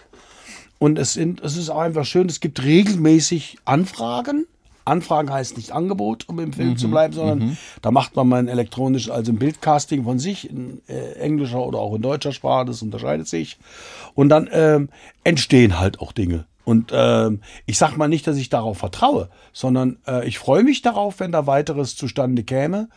[0.78, 4.47] Und es, sind, es ist auch einfach schön, es gibt regelmäßig Anfragen.
[4.89, 8.47] Anfragen heißt nicht Angebot, um im Film zu bleiben, sondern da macht man mal ein
[8.47, 12.81] elektronisches, also ein Bildcasting von sich in äh, englischer oder auch in deutscher Sprache, das
[12.81, 13.57] unterscheidet sich.
[14.15, 14.89] Und dann ähm,
[15.23, 16.45] entstehen halt auch Dinge.
[16.65, 17.31] Und äh,
[17.65, 21.31] ich sag mal nicht, dass ich darauf vertraue, sondern äh, ich freue mich darauf, wenn
[21.31, 22.89] da weiteres zustande käme.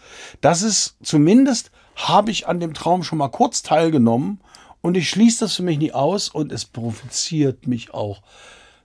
[0.42, 4.40] Das ist zumindest habe ich an dem Traum schon mal kurz teilgenommen
[4.82, 8.20] und ich schließe das für mich nie aus und es provoziert mich auch,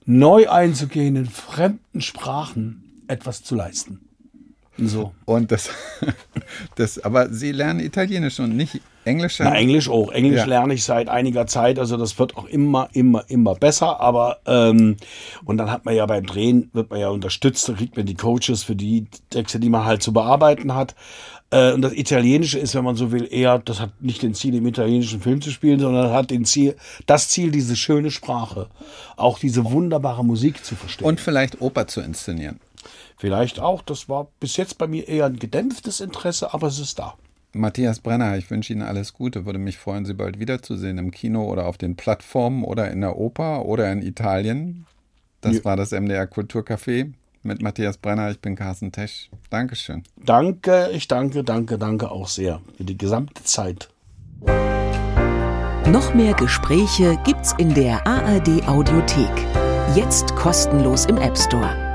[0.05, 4.01] neu einzugehen in fremden Sprachen etwas zu leisten.
[4.77, 5.13] So.
[5.25, 5.69] Und das,
[6.75, 9.39] das, aber Sie lernen Italienisch und nicht Englisch?
[9.39, 10.11] Na, Englisch auch.
[10.11, 10.45] Englisch ja.
[10.45, 11.79] lerne ich seit einiger Zeit.
[11.79, 13.99] Also das wird auch immer, immer, immer besser.
[13.99, 14.97] Aber ähm,
[15.45, 17.67] und dann hat man ja beim Drehen wird man ja unterstützt.
[17.69, 20.93] Da kriegt man die Coaches für die Texte, die man halt zu bearbeiten hat.
[21.49, 24.53] Äh, und das Italienische ist, wenn man so will, eher, das hat nicht den Ziel,
[24.55, 28.67] im italienischen Film zu spielen, sondern hat den Ziel, das Ziel, diese schöne Sprache,
[29.15, 31.07] auch diese wunderbare Musik zu verstehen.
[31.07, 32.59] Und vielleicht Oper zu inszenieren.
[33.17, 36.99] Vielleicht auch, das war bis jetzt bei mir eher ein gedämpftes Interesse, aber es ist
[36.99, 37.15] da.
[37.53, 39.45] Matthias Brenner, ich wünsche Ihnen alles Gute.
[39.45, 43.17] Würde mich freuen, Sie bald wiederzusehen im Kino oder auf den Plattformen oder in der
[43.17, 44.85] Oper oder in Italien.
[45.41, 45.65] Das ja.
[45.65, 47.11] war das MDR Kulturcafé
[47.41, 48.29] mit Matthias Brenner.
[48.29, 49.29] Ich bin Carsten Tesch.
[49.49, 50.03] Dankeschön.
[50.23, 53.89] Danke, ich danke, danke, danke auch sehr für die gesamte Zeit.
[55.87, 59.31] Noch mehr Gespräche gibt's in der ARD Audiothek.
[59.95, 61.86] Jetzt kostenlos im App Store.